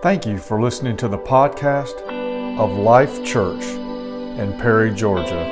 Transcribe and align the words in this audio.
Thank 0.00 0.26
you 0.26 0.38
for 0.38 0.62
listening 0.62 0.96
to 0.98 1.08
the 1.08 1.18
podcast 1.18 2.08
of 2.56 2.70
Life 2.70 3.24
Church 3.24 3.64
in 3.64 4.56
Perry, 4.60 4.94
Georgia. 4.94 5.44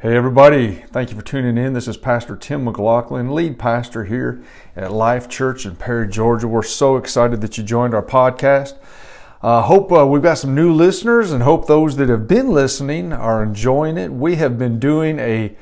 Hey, 0.00 0.14
everybody, 0.14 0.84
thank 0.92 1.08
you 1.08 1.16
for 1.16 1.22
tuning 1.22 1.56
in. 1.56 1.72
This 1.72 1.88
is 1.88 1.96
Pastor 1.96 2.36
Tim 2.36 2.64
McLaughlin, 2.64 3.34
lead 3.34 3.58
pastor 3.58 4.04
here 4.04 4.42
at 4.76 4.92
Life 4.92 5.30
Church 5.30 5.64
in 5.64 5.76
Perry, 5.76 6.08
Georgia. 6.08 6.46
We're 6.46 6.62
so 6.62 6.98
excited 6.98 7.40
that 7.40 7.56
you 7.56 7.64
joined 7.64 7.94
our 7.94 8.04
podcast. 8.04 8.76
Uh, 9.40 9.62
hope 9.62 9.90
uh, 9.90 10.06
we've 10.06 10.20
got 10.20 10.36
some 10.36 10.54
new 10.54 10.74
listeners 10.74 11.32
and 11.32 11.42
hope 11.42 11.68
those 11.68 11.96
that 11.96 12.10
have 12.10 12.28
been 12.28 12.50
listening 12.50 13.14
are 13.14 13.42
enjoying 13.42 13.96
it. 13.96 14.12
We 14.12 14.36
have 14.36 14.58
been 14.58 14.78
doing 14.78 15.18
a 15.18 15.56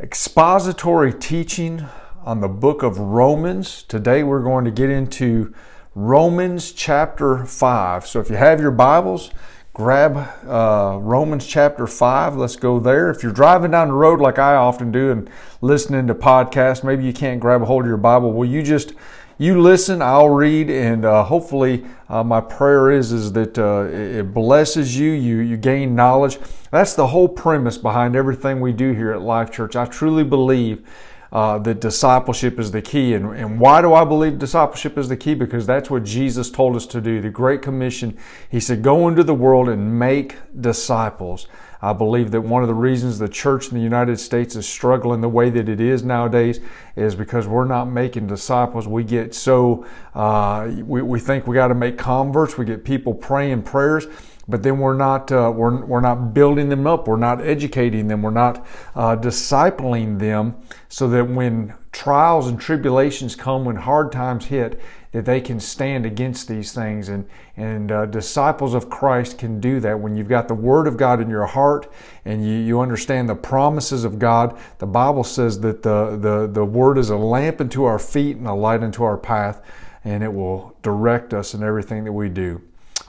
expository 0.00 1.12
teaching 1.12 1.84
on 2.24 2.40
the 2.40 2.48
book 2.48 2.82
of 2.82 2.98
Romans. 2.98 3.82
Today 3.82 4.22
we're 4.22 4.42
going 4.42 4.64
to 4.64 4.70
get 4.70 4.88
into 4.88 5.52
Romans 5.96 6.70
chapter 6.70 7.44
5. 7.44 8.06
So 8.06 8.20
if 8.20 8.30
you 8.30 8.36
have 8.36 8.60
your 8.60 8.70
Bibles, 8.70 9.30
grab 9.72 10.16
uh, 10.46 10.98
Romans 11.00 11.44
chapter 11.44 11.88
5. 11.88 12.36
Let's 12.36 12.54
go 12.54 12.78
there. 12.78 13.10
If 13.10 13.24
you're 13.24 13.32
driving 13.32 13.72
down 13.72 13.88
the 13.88 13.94
road 13.94 14.20
like 14.20 14.38
I 14.38 14.54
often 14.54 14.92
do 14.92 15.10
and 15.10 15.28
listening 15.60 16.06
to 16.06 16.14
podcasts, 16.14 16.84
maybe 16.84 17.04
you 17.04 17.12
can't 17.12 17.40
grab 17.40 17.62
a 17.62 17.64
hold 17.64 17.82
of 17.82 17.88
your 17.88 17.96
Bible. 17.96 18.32
Well, 18.32 18.48
you 18.48 18.62
just 18.62 18.92
you 19.38 19.60
listen, 19.60 20.00
I'll 20.00 20.28
read, 20.28 20.70
and 20.70 21.04
uh, 21.04 21.24
hopefully 21.24 21.84
uh, 22.08 22.22
my 22.22 22.42
prayer 22.42 22.90
is 22.92 23.10
is 23.10 23.32
that 23.32 23.58
uh, 23.58 23.88
it 23.90 24.32
blesses 24.32 24.96
you. 24.96 25.10
You 25.10 25.38
you 25.38 25.56
gain 25.56 25.96
knowledge. 25.96 26.38
That's 26.70 26.94
the 26.94 27.08
whole 27.08 27.26
premise 27.26 27.78
behind 27.78 28.14
everything 28.14 28.60
we 28.60 28.72
do 28.72 28.92
here 28.92 29.12
at 29.12 29.22
Life 29.22 29.50
Church. 29.50 29.74
I 29.74 29.86
truly 29.86 30.22
believe 30.22 30.86
uh, 31.32 31.58
that 31.58 31.80
discipleship 31.80 32.58
is 32.58 32.70
the 32.70 32.82
key. 32.82 33.14
And, 33.14 33.36
and 33.36 33.60
why 33.60 33.80
do 33.80 33.94
I 33.94 34.04
believe 34.04 34.38
discipleship 34.38 34.98
is 34.98 35.08
the 35.08 35.16
key? 35.16 35.34
Because 35.34 35.66
that's 35.66 35.90
what 35.90 36.04
Jesus 36.04 36.50
told 36.50 36.76
us 36.76 36.86
to 36.86 37.00
do. 37.00 37.20
The 37.20 37.30
Great 37.30 37.62
Commission, 37.62 38.16
He 38.48 38.60
said, 38.60 38.82
go 38.82 39.08
into 39.08 39.22
the 39.22 39.34
world 39.34 39.68
and 39.68 39.98
make 39.98 40.36
disciples. 40.60 41.46
I 41.82 41.94
believe 41.94 42.30
that 42.32 42.42
one 42.42 42.62
of 42.62 42.68
the 42.68 42.74
reasons 42.74 43.18
the 43.18 43.28
church 43.28 43.68
in 43.68 43.74
the 43.74 43.82
United 43.82 44.20
States 44.20 44.54
is 44.54 44.68
struggling 44.68 45.22
the 45.22 45.30
way 45.30 45.48
that 45.48 45.66
it 45.68 45.80
is 45.80 46.02
nowadays 46.02 46.60
is 46.94 47.14
because 47.14 47.46
we're 47.46 47.64
not 47.64 47.86
making 47.86 48.26
disciples. 48.26 48.86
We 48.86 49.02
get 49.02 49.34
so, 49.34 49.86
uh, 50.14 50.70
we, 50.84 51.00
we 51.00 51.18
think 51.18 51.46
we 51.46 51.54
got 51.54 51.68
to 51.68 51.74
make 51.74 51.96
converts. 51.96 52.58
We 52.58 52.66
get 52.66 52.84
people 52.84 53.14
praying 53.14 53.62
prayers 53.62 54.06
but 54.48 54.62
then 54.62 54.78
we're 54.78 54.96
not 54.96 55.30
uh, 55.30 55.52
we're, 55.54 55.84
we're 55.84 56.00
not 56.00 56.34
building 56.34 56.68
them 56.68 56.86
up. 56.86 57.06
We're 57.06 57.16
not 57.16 57.40
educating 57.40 58.08
them. 58.08 58.22
We're 58.22 58.30
not 58.30 58.66
uh, 58.94 59.16
discipling 59.16 60.18
them 60.18 60.56
so 60.88 61.08
that 61.08 61.28
when 61.28 61.74
trials 61.92 62.48
and 62.48 62.60
tribulations 62.60 63.34
come 63.34 63.64
when 63.64 63.76
hard 63.76 64.12
times 64.12 64.46
hit 64.46 64.80
that 65.12 65.24
they 65.24 65.40
can 65.40 65.58
stand 65.58 66.06
against 66.06 66.46
these 66.48 66.72
things. 66.72 67.08
And 67.08 67.28
and 67.56 67.92
uh, 67.92 68.06
disciples 68.06 68.74
of 68.74 68.88
Christ 68.88 69.38
can 69.38 69.60
do 69.60 69.80
that. 69.80 69.98
When 69.98 70.16
you've 70.16 70.28
got 70.28 70.48
the 70.48 70.54
word 70.54 70.86
of 70.86 70.96
God 70.96 71.20
in 71.20 71.28
your 71.28 71.46
heart 71.46 71.92
and 72.24 72.46
you, 72.46 72.54
you 72.54 72.80
understand 72.80 73.28
the 73.28 73.34
promises 73.34 74.04
of 74.04 74.18
God 74.18 74.58
the 74.78 74.86
Bible 74.86 75.24
says 75.24 75.60
that 75.60 75.82
the, 75.82 76.16
the 76.16 76.48
the 76.50 76.64
word 76.64 76.98
is 76.98 77.10
a 77.10 77.16
lamp 77.16 77.60
unto 77.60 77.84
our 77.84 77.98
feet 77.98 78.36
and 78.36 78.46
a 78.46 78.54
light 78.54 78.82
unto 78.82 79.02
our 79.02 79.18
path 79.18 79.62
and 80.04 80.22
it 80.22 80.32
will 80.32 80.74
direct 80.82 81.34
us 81.34 81.54
in 81.54 81.62
everything 81.62 82.04
that 82.04 82.12
we 82.12 82.28
do 82.28 82.60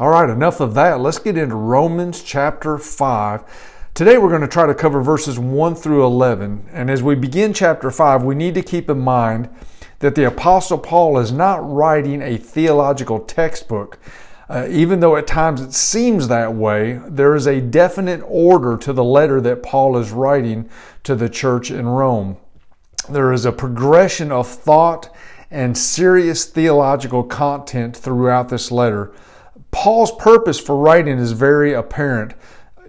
all 0.02 0.10
right, 0.10 0.32
enough 0.32 0.60
of 0.60 0.74
that. 0.74 1.00
Let's 1.00 1.20
get 1.20 1.38
into 1.38 1.54
Romans 1.54 2.24
chapter 2.24 2.80
5. 2.80 3.44
Today 3.94 4.18
we're 4.18 4.30
going 4.30 4.42
to 4.42 4.48
try 4.48 4.66
to 4.66 4.74
cover 4.74 5.00
verses 5.00 5.38
1 5.38 5.76
through 5.76 6.04
11. 6.04 6.70
And 6.72 6.90
as 6.90 7.04
we 7.04 7.14
begin 7.14 7.54
chapter 7.54 7.92
5, 7.92 8.24
we 8.24 8.34
need 8.34 8.56
to 8.56 8.64
keep 8.64 8.90
in 8.90 8.98
mind 8.98 9.48
that 10.00 10.16
the 10.16 10.26
Apostle 10.26 10.80
Paul 10.80 11.20
is 11.20 11.32
not 11.32 11.58
writing 11.72 12.24
a 12.24 12.38
theological 12.38 13.20
textbook. 13.20 14.00
Uh, 14.50 14.66
even 14.72 15.02
though 15.02 15.18
at 15.18 15.28
times 15.28 15.62
it 15.62 15.72
seems 15.72 16.28
that 16.30 16.52
way, 16.52 17.00
there 17.08 17.36
is 17.36 17.46
a 17.46 17.62
definite 17.62 18.24
order 18.26 18.78
to 18.78 18.94
the 18.94 19.04
letter 19.04 19.40
that 19.42 19.62
Paul 19.62 19.98
is 19.98 20.10
writing 20.10 20.68
to 21.04 21.14
the 21.14 21.30
church 21.30 21.70
in 21.70 21.88
Rome. 21.88 22.38
There 23.08 23.32
is 23.32 23.46
a 23.46 23.52
progression 23.52 24.32
of 24.32 24.48
thought 24.48 25.16
and 25.52 25.78
serious 25.78 26.46
theological 26.46 27.24
content 27.24 27.96
throughout 27.96 28.50
this 28.50 28.72
letter. 28.72 29.14
Paul's 29.72 30.12
purpose 30.12 30.60
for 30.60 30.76
writing 30.76 31.18
is 31.18 31.32
very 31.32 31.74
apparent. 31.74 32.34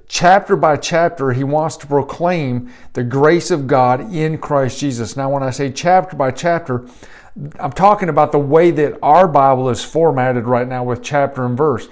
Chapter 0.09 0.57
by 0.57 0.77
chapter, 0.77 1.33
he 1.33 1.45
wants 1.45 1.77
to 1.79 1.87
proclaim 1.87 2.71
the 2.93 3.03
grace 3.03 3.51
of 3.51 3.67
God 3.67 4.13
in 4.13 4.37
Christ 4.37 4.79
Jesus. 4.79 5.17
Now, 5.17 5.31
when 5.31 5.43
I 5.43 5.51
say 5.51 5.73
chapter 5.73 6.17
by 6.17 6.33
chapter, 6.33 6.87
I'm 7.59 7.73
talking 7.73 8.11
about 8.11 8.31
the 8.31 8.39
way 8.39 8.71
that 8.73 8.99
our 9.03 9.27
Bible 9.27 9.71
is 9.71 9.83
formatted 9.83 10.45
right 10.45 10.69
now 10.69 10.85
with 10.85 11.03
chapter 11.03 11.47
and 11.47 11.57
verse. 11.57 11.89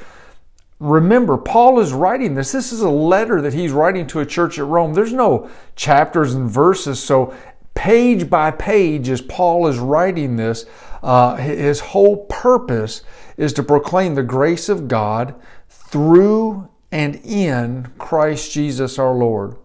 Remember, 0.81 1.39
Paul 1.39 1.81
is 1.81 1.93
writing 1.93 2.35
this. 2.35 2.53
This 2.53 2.73
is 2.73 2.81
a 2.81 2.91
letter 2.91 3.41
that 3.41 3.55
he's 3.55 3.73
writing 3.73 4.07
to 4.09 4.21
a 4.21 4.27
church 4.27 4.59
at 4.59 4.67
Rome. 4.67 4.93
There's 4.93 5.13
no 5.13 5.49
chapters 5.77 6.35
and 6.35 6.51
verses. 6.51 7.03
So, 7.03 7.35
page 7.75 8.29
by 8.29 8.51
page, 8.51 9.09
as 9.09 9.23
Paul 9.23 9.67
is 9.67 9.79
writing 9.79 10.37
this, 10.37 10.67
uh, 11.03 11.37
his 11.37 11.81
whole 11.81 12.27
purpose 12.27 13.03
is 13.37 13.53
to 13.55 13.63
proclaim 13.63 14.15
the 14.15 14.23
grace 14.23 14.69
of 14.69 14.89
God 14.89 15.35
through 15.69 16.69
and 16.93 17.17
in 17.25 17.93
Christ 17.99 18.53
Jesus 18.53 18.99
our 18.99 19.15
Lord. 19.15 19.57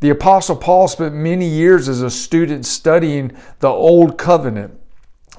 The 0.00 0.10
Apostle 0.10 0.56
Paul 0.56 0.88
spent 0.88 1.14
many 1.14 1.46
years 1.46 1.88
as 1.88 2.02
a 2.02 2.10
student 2.10 2.66
studying 2.66 3.36
the 3.60 3.68
Old 3.68 4.18
Covenant. 4.18 4.78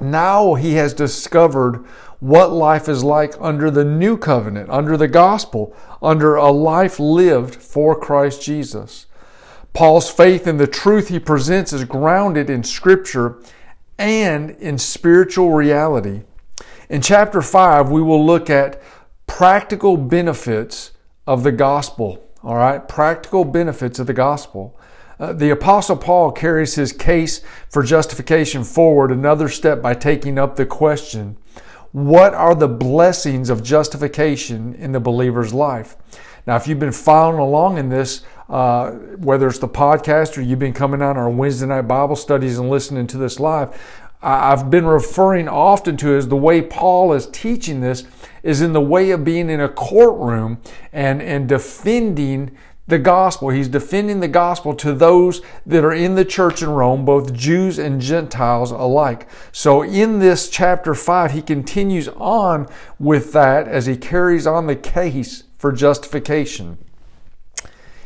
Now 0.01 0.55
he 0.55 0.73
has 0.73 0.93
discovered 0.93 1.85
what 2.19 2.51
life 2.51 2.89
is 2.89 3.03
like 3.03 3.35
under 3.39 3.69
the 3.69 3.85
New 3.85 4.17
Covenant, 4.17 4.69
under 4.69 4.97
the 4.97 5.07
Gospel, 5.07 5.75
under 6.01 6.35
a 6.35 6.49
life 6.49 6.99
lived 6.99 7.55
for 7.55 7.99
Christ 7.99 8.41
Jesus. 8.41 9.05
Paul's 9.73 10.09
faith 10.09 10.47
in 10.47 10.57
the 10.57 10.65
truth 10.65 11.09
he 11.09 11.19
presents 11.19 11.71
is 11.71 11.83
grounded 11.83 12.49
in 12.49 12.63
Scripture 12.63 13.37
and 13.97 14.51
in 14.51 14.77
spiritual 14.77 15.51
reality. 15.51 16.21
In 16.89 17.01
chapter 17.01 17.41
5, 17.41 17.89
we 17.89 18.01
will 18.01 18.25
look 18.25 18.49
at 18.49 18.81
practical 19.25 19.97
benefits 19.97 20.91
of 21.25 21.43
the 21.43 21.51
gospel. 21.51 22.23
All 22.43 22.55
right, 22.55 22.87
practical 22.87 23.43
benefits 23.43 23.99
of 23.99 24.07
the 24.07 24.13
gospel. 24.13 24.79
Uh, 25.19 25.33
the 25.33 25.49
Apostle 25.49 25.97
Paul 25.97 26.31
carries 26.31 26.75
his 26.75 26.93
case 26.93 27.41
for 27.69 27.81
justification 27.83 28.63
forward 28.63 29.11
another 29.11 29.49
step 29.49 29.81
by 29.81 29.93
taking 29.93 30.37
up 30.37 30.55
the 30.55 30.65
question 30.65 31.37
what 31.91 32.33
are 32.33 32.53
the 32.53 32.67
blessings 32.67 33.49
of 33.49 33.63
justification 33.63 34.75
in 34.75 34.91
the 34.91 34.99
believer's 34.99 35.53
life? 35.53 35.95
Now, 36.45 36.55
if 36.55 36.67
you've 36.67 36.79
been 36.79 36.91
following 36.91 37.39
along 37.39 37.77
in 37.77 37.89
this, 37.89 38.23
uh, 38.49 38.91
whether 38.91 39.47
it's 39.47 39.59
the 39.59 39.67
podcast 39.67 40.37
or 40.37 40.41
you've 40.41 40.59
been 40.59 40.73
coming 40.73 41.01
on 41.01 41.17
our 41.17 41.29
Wednesday 41.29 41.67
night 41.67 41.83
Bible 41.83 42.15
studies 42.15 42.57
and 42.57 42.69
listening 42.69 43.07
to 43.07 43.17
this 43.17 43.39
live, 43.39 43.79
I've 44.21 44.71
been 44.71 44.85
referring 44.85 45.47
often 45.47 45.95
to 45.97 46.15
as 46.15 46.27
the 46.27 46.35
way 46.35 46.61
Paul 46.61 47.13
is 47.13 47.27
teaching 47.27 47.81
this 47.81 48.03
is 48.41 48.61
in 48.61 48.73
the 48.73 48.81
way 48.81 49.11
of 49.11 49.23
being 49.23 49.49
in 49.49 49.61
a 49.61 49.69
courtroom 49.69 50.59
and, 50.91 51.21
and 51.21 51.47
defending 51.47 52.57
the 52.87 52.97
gospel. 52.97 53.49
He's 53.49 53.67
defending 53.67 54.21
the 54.21 54.27
gospel 54.27 54.73
to 54.75 54.93
those 54.93 55.41
that 55.65 55.83
are 55.83 55.93
in 55.93 56.15
the 56.15 56.25
church 56.25 56.61
in 56.63 56.69
Rome, 56.69 57.05
both 57.05 57.33
Jews 57.33 57.77
and 57.77 58.01
Gentiles 58.01 58.71
alike. 58.71 59.27
So 59.51 59.83
in 59.83 60.19
this 60.19 60.49
chapter 60.49 60.95
5, 60.95 61.33
he 61.33 61.41
continues 61.41 62.07
on 62.07 62.67
with 62.97 63.33
that 63.33 63.67
as 63.67 63.85
he 63.85 63.97
carries 63.97 64.47
on 64.47 64.67
the 64.67 64.75
case 64.75 65.43
for 65.57 65.71
justification. 65.71 66.77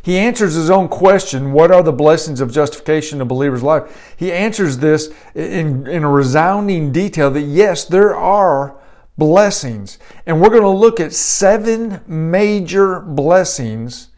He 0.03 0.17
answers 0.17 0.55
his 0.55 0.69
own 0.69 0.87
question, 0.87 1.53
what 1.53 1.71
are 1.71 1.83
the 1.83 1.91
blessings 1.91 2.41
of 2.41 2.51
justification 2.51 3.17
in 3.17 3.21
a 3.21 3.25
believer's 3.25 3.61
life? 3.61 4.15
He 4.17 4.31
answers 4.31 4.79
this 4.79 5.13
in, 5.35 5.85
in 5.87 6.03
a 6.03 6.09
resounding 6.09 6.91
detail 6.91 7.29
that 7.31 7.41
yes, 7.41 7.85
there 7.85 8.15
are 8.15 8.75
blessings. 9.17 9.99
And 10.25 10.41
we're 10.41 10.49
going 10.49 10.63
to 10.63 10.69
look 10.69 10.99
at 10.99 11.13
seven 11.13 12.01
major 12.07 12.99
blessings 12.99 14.09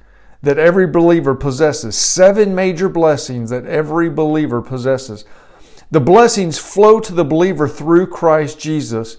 that 0.42 0.58
every 0.58 0.88
believer 0.88 1.36
possesses. 1.36 1.98
Seven 1.98 2.56
major 2.56 2.88
blessings 2.88 3.50
that 3.50 3.66
every 3.66 4.10
believer 4.10 4.62
possesses. 4.62 5.25
The 5.92 6.02
blessings 6.02 6.58
flow 6.58 7.00
to 7.02 7.13
the 7.13 7.25
believer 7.25 7.68
through 7.68 8.08
Christ 8.08 8.60
Jesus. 8.60 9.18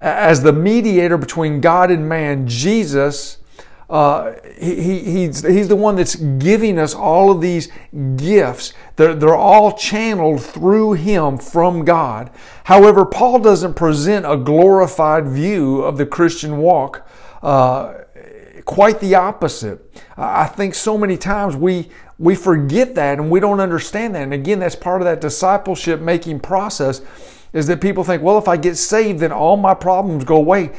As 0.00 0.42
the 0.42 0.52
mediator 0.52 1.18
between 1.18 1.60
God 1.60 1.90
and 1.90 2.08
man, 2.08 2.46
Jesus 2.46 3.38
uh, 3.88 4.32
he, 4.58 5.00
he's, 5.00 5.46
he's 5.46 5.68
the 5.68 5.76
one 5.76 5.96
that's 5.96 6.16
giving 6.16 6.78
us 6.78 6.94
all 6.94 7.30
of 7.30 7.40
these 7.40 7.68
gifts. 8.16 8.74
They're, 8.96 9.14
they're 9.14 9.36
all 9.36 9.76
channeled 9.76 10.42
through 10.42 10.94
him 10.94 11.38
from 11.38 11.84
God. 11.84 12.30
However, 12.64 13.04
Paul 13.04 13.38
doesn't 13.38 13.74
present 13.74 14.26
a 14.26 14.36
glorified 14.36 15.28
view 15.28 15.82
of 15.82 15.98
the 15.98 16.06
Christian 16.06 16.58
walk. 16.58 17.08
Uh, 17.42 17.94
quite 18.64 18.98
the 19.00 19.14
opposite. 19.14 19.80
I 20.16 20.46
think 20.46 20.74
so 20.74 20.98
many 20.98 21.16
times 21.16 21.56
we 21.56 21.88
we 22.18 22.34
forget 22.34 22.94
that 22.94 23.18
and 23.18 23.30
we 23.30 23.40
don't 23.40 23.60
understand 23.60 24.14
that. 24.14 24.22
And 24.22 24.32
again, 24.32 24.58
that's 24.58 24.74
part 24.74 25.00
of 25.00 25.04
that 25.04 25.20
discipleship 25.20 26.00
making 26.00 26.40
process 26.40 27.02
is 27.52 27.66
that 27.66 27.80
people 27.80 28.04
think, 28.04 28.22
well, 28.22 28.38
if 28.38 28.48
I 28.48 28.56
get 28.56 28.76
saved, 28.76 29.20
then 29.20 29.32
all 29.32 29.56
my 29.56 29.74
problems 29.74 30.24
go 30.24 30.36
away. 30.36 30.72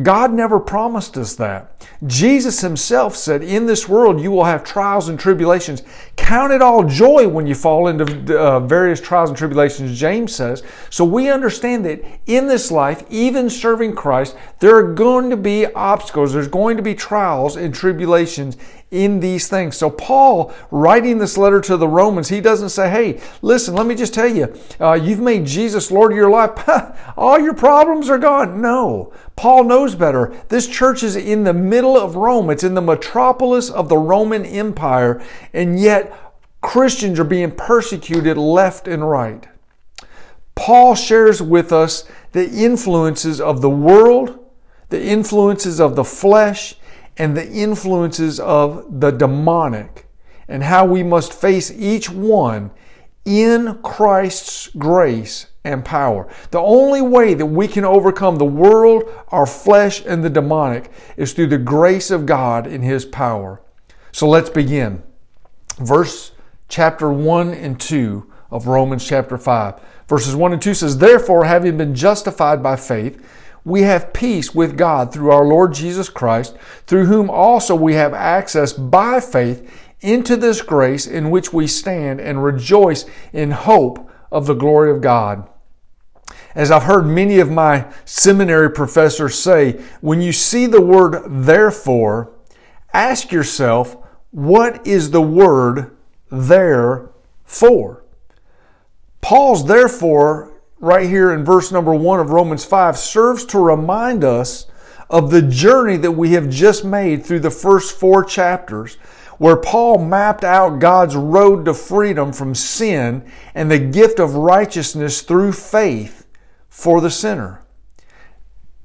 God 0.00 0.32
never 0.32 0.58
promised 0.58 1.18
us 1.18 1.34
that. 1.34 1.86
Jesus 2.06 2.62
himself 2.62 3.14
said, 3.14 3.42
In 3.42 3.66
this 3.66 3.86
world 3.86 4.20
you 4.22 4.30
will 4.30 4.44
have 4.44 4.64
trials 4.64 5.10
and 5.10 5.20
tribulations. 5.20 5.82
Count 6.16 6.50
it 6.50 6.62
all 6.62 6.84
joy 6.84 7.28
when 7.28 7.46
you 7.46 7.54
fall 7.54 7.88
into 7.88 8.38
uh, 8.38 8.60
various 8.60 9.02
trials 9.02 9.28
and 9.28 9.36
tribulations, 9.36 9.98
James 9.98 10.34
says. 10.34 10.62
So 10.88 11.04
we 11.04 11.30
understand 11.30 11.84
that 11.84 12.02
in 12.24 12.46
this 12.46 12.70
life, 12.70 13.04
even 13.10 13.50
serving 13.50 13.94
Christ, 13.94 14.34
there 14.60 14.74
are 14.76 14.94
going 14.94 15.28
to 15.28 15.36
be 15.36 15.66
obstacles, 15.66 16.32
there's 16.32 16.48
going 16.48 16.78
to 16.78 16.82
be 16.82 16.94
trials 16.94 17.56
and 17.56 17.74
tribulations 17.74 18.56
in 18.92 19.20
these 19.20 19.48
things. 19.48 19.76
So, 19.76 19.90
Paul, 19.90 20.52
writing 20.70 21.18
this 21.18 21.36
letter 21.36 21.60
to 21.62 21.76
the 21.76 21.88
Romans, 21.88 22.28
he 22.28 22.40
doesn't 22.40 22.68
say, 22.68 22.90
Hey, 22.90 23.20
listen, 23.40 23.74
let 23.74 23.86
me 23.86 23.94
just 23.94 24.14
tell 24.14 24.28
you, 24.28 24.54
uh, 24.78 24.92
you've 24.92 25.18
made 25.18 25.46
Jesus 25.46 25.90
Lord 25.90 26.12
of 26.12 26.16
your 26.16 26.30
life. 26.30 26.52
All 27.16 27.40
your 27.40 27.54
problems 27.54 28.08
are 28.10 28.18
gone. 28.18 28.60
No. 28.60 29.12
Paul 29.34 29.64
knows 29.64 29.94
better. 29.94 30.32
This 30.48 30.68
church 30.68 31.02
is 31.02 31.16
in 31.16 31.42
the 31.44 31.54
middle 31.54 31.96
of 31.96 32.14
Rome, 32.16 32.50
it's 32.50 32.64
in 32.64 32.74
the 32.74 32.82
metropolis 32.82 33.70
of 33.70 33.88
the 33.88 33.98
Roman 33.98 34.44
Empire, 34.44 35.22
and 35.52 35.80
yet 35.80 36.12
Christians 36.60 37.18
are 37.18 37.24
being 37.24 37.50
persecuted 37.50 38.36
left 38.36 38.86
and 38.86 39.08
right. 39.08 39.48
Paul 40.54 40.94
shares 40.94 41.40
with 41.40 41.72
us 41.72 42.04
the 42.32 42.48
influences 42.48 43.40
of 43.40 43.62
the 43.62 43.70
world, 43.70 44.38
the 44.90 45.02
influences 45.02 45.80
of 45.80 45.96
the 45.96 46.04
flesh, 46.04 46.76
and 47.18 47.36
the 47.36 47.48
influences 47.50 48.40
of 48.40 49.00
the 49.00 49.10
demonic 49.10 50.06
and 50.48 50.62
how 50.62 50.84
we 50.84 51.02
must 51.02 51.32
face 51.32 51.70
each 51.70 52.10
one 52.10 52.70
in 53.24 53.78
Christ's 53.82 54.68
grace 54.68 55.46
and 55.64 55.84
power. 55.84 56.28
The 56.50 56.60
only 56.60 57.02
way 57.02 57.34
that 57.34 57.46
we 57.46 57.68
can 57.68 57.84
overcome 57.84 58.36
the 58.36 58.44
world, 58.44 59.04
our 59.28 59.46
flesh, 59.46 60.04
and 60.04 60.24
the 60.24 60.30
demonic 60.30 60.90
is 61.16 61.32
through 61.32 61.46
the 61.48 61.58
grace 61.58 62.10
of 62.10 62.26
God 62.26 62.66
in 62.66 62.82
His 62.82 63.04
power. 63.04 63.60
So 64.10 64.28
let's 64.28 64.50
begin. 64.50 65.02
Verse 65.78 66.32
chapter 66.68 67.10
1 67.10 67.54
and 67.54 67.80
2 67.80 68.30
of 68.50 68.66
Romans 68.66 69.06
chapter 69.06 69.38
5. 69.38 69.80
Verses 70.08 70.34
1 70.34 70.52
and 70.52 70.60
2 70.60 70.74
says, 70.74 70.98
Therefore, 70.98 71.44
having 71.44 71.76
been 71.76 71.94
justified 71.94 72.62
by 72.62 72.76
faith, 72.76 73.24
we 73.64 73.82
have 73.82 74.12
peace 74.12 74.54
with 74.54 74.76
God 74.76 75.12
through 75.12 75.30
our 75.30 75.44
Lord 75.44 75.72
Jesus 75.72 76.08
Christ, 76.08 76.56
through 76.86 77.06
whom 77.06 77.30
also 77.30 77.74
we 77.74 77.94
have 77.94 78.12
access 78.12 78.72
by 78.72 79.20
faith 79.20 79.70
into 80.00 80.36
this 80.36 80.62
grace 80.62 81.06
in 81.06 81.30
which 81.30 81.52
we 81.52 81.66
stand 81.66 82.20
and 82.20 82.42
rejoice 82.42 83.04
in 83.32 83.52
hope 83.52 84.10
of 84.32 84.46
the 84.46 84.54
glory 84.54 84.90
of 84.90 85.00
God. 85.00 85.48
As 86.54 86.70
I've 86.70 86.82
heard 86.82 87.06
many 87.06 87.38
of 87.38 87.50
my 87.50 87.86
seminary 88.04 88.70
professors 88.70 89.38
say, 89.38 89.80
when 90.00 90.20
you 90.20 90.32
see 90.32 90.66
the 90.66 90.82
word 90.82 91.22
therefore, 91.26 92.32
ask 92.92 93.30
yourself, 93.32 93.96
what 94.32 94.86
is 94.86 95.10
the 95.10 95.22
word 95.22 95.96
there 96.30 97.10
for? 97.44 98.04
Paul's 99.20 99.66
therefore 99.66 100.51
right 100.82 101.08
here 101.08 101.32
in 101.32 101.44
verse 101.44 101.70
number 101.70 101.94
one 101.94 102.18
of 102.18 102.30
Romans 102.30 102.64
5 102.64 102.98
serves 102.98 103.44
to 103.46 103.58
remind 103.58 104.24
us 104.24 104.66
of 105.08 105.30
the 105.30 105.40
journey 105.40 105.96
that 105.96 106.10
we 106.10 106.32
have 106.32 106.50
just 106.50 106.84
made 106.84 107.24
through 107.24 107.38
the 107.38 107.50
first 107.50 107.96
four 107.98 108.24
chapters, 108.24 108.96
where 109.38 109.56
Paul 109.56 110.04
mapped 110.04 110.42
out 110.42 110.80
God's 110.80 111.14
road 111.14 111.64
to 111.66 111.74
freedom 111.74 112.32
from 112.32 112.54
sin 112.54 113.30
and 113.54 113.70
the 113.70 113.78
gift 113.78 114.18
of 114.18 114.34
righteousness 114.34 115.22
through 115.22 115.52
faith 115.52 116.26
for 116.68 117.00
the 117.00 117.10
sinner. 117.10 117.64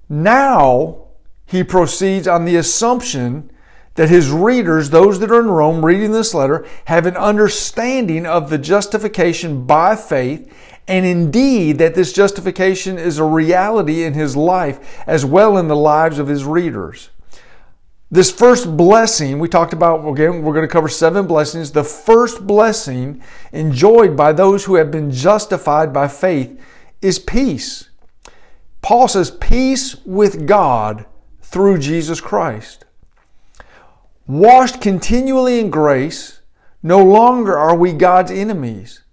Now, 0.08 1.08
he 1.46 1.64
proceeds 1.64 2.28
on 2.28 2.46
the 2.46 2.58
assumption 2.58 3.50
that 3.98 4.10
his 4.10 4.32
readers, 4.32 4.90
those 4.90 5.20
that 5.20 5.32
are 5.32 5.40
in 5.40 5.48
Rome 5.48 5.84
reading 5.84 6.12
this 6.12 6.34
letter, 6.34 6.66
have 6.86 7.06
an 7.06 7.18
understanding 7.18 8.26
of 8.26 8.50
the 8.50 8.58
justification 8.58 9.66
by 9.66 9.96
faith 9.96 10.54
and 10.88 11.06
indeed 11.06 11.80
that 11.80 11.96
this 11.96 12.14
justification 12.14 12.98
is 12.98 13.18
a 13.18 13.24
reality 13.24 14.04
in 14.04 14.14
his 14.14 14.38
life 14.38 15.04
as 15.06 15.26
well 15.26 15.58
in 15.58 15.68
the 15.68 15.76
lives 15.76 16.20
of 16.20 16.28
his 16.28 16.46
readers. 16.46 17.10
This 18.10 18.32
first 18.32 18.78
blessing, 18.78 19.40
we 19.40 19.50
talked 19.50 19.74
about, 19.74 20.08
again, 20.08 20.42
we're 20.42 20.54
going 20.54 20.66
to 20.66 20.72
cover 20.72 20.88
seven 20.88 21.28
blessings. 21.28 21.72
The 21.72 21.84
first 21.84 22.48
blessing 22.48 23.22
enjoyed 23.52 24.16
by 24.16 24.32
those 24.32 24.64
who 24.64 24.76
have 24.76 24.92
been 24.92 25.12
justified 25.12 25.92
by 25.92 26.08
faith 26.08 26.58
is 27.02 27.20
peace. 27.20 27.90
Paul 28.82 29.10
says, 29.10 29.30
peace 29.30 29.98
with 30.06 30.48
God 30.48 31.06
through 31.42 31.80
Jesus 31.80 32.22
Christ. 32.22 32.86
Washed 34.28 34.82
continually 34.82 35.58
in 35.58 35.70
grace, 35.70 36.42
no 36.84 37.02
longer 37.02 37.58
are 37.58 37.78
we 37.78 37.94
God's 37.94 38.30
enemies. 38.30 39.04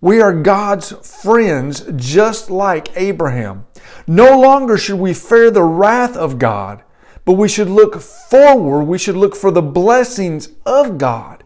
We 0.00 0.20
are 0.20 0.32
God's 0.32 0.92
friends 0.92 1.84
just 1.96 2.50
like 2.50 2.96
Abraham. 2.96 3.66
No 4.06 4.38
longer 4.38 4.78
should 4.78 5.00
we 5.00 5.12
fear 5.12 5.50
the 5.50 5.64
wrath 5.64 6.16
of 6.16 6.38
God, 6.38 6.84
but 7.24 7.32
we 7.32 7.48
should 7.48 7.68
look 7.68 8.00
forward. 8.00 8.84
We 8.84 8.96
should 8.96 9.16
look 9.16 9.34
for 9.34 9.50
the 9.50 9.60
blessings 9.60 10.50
of 10.64 10.98
God. 10.98 11.39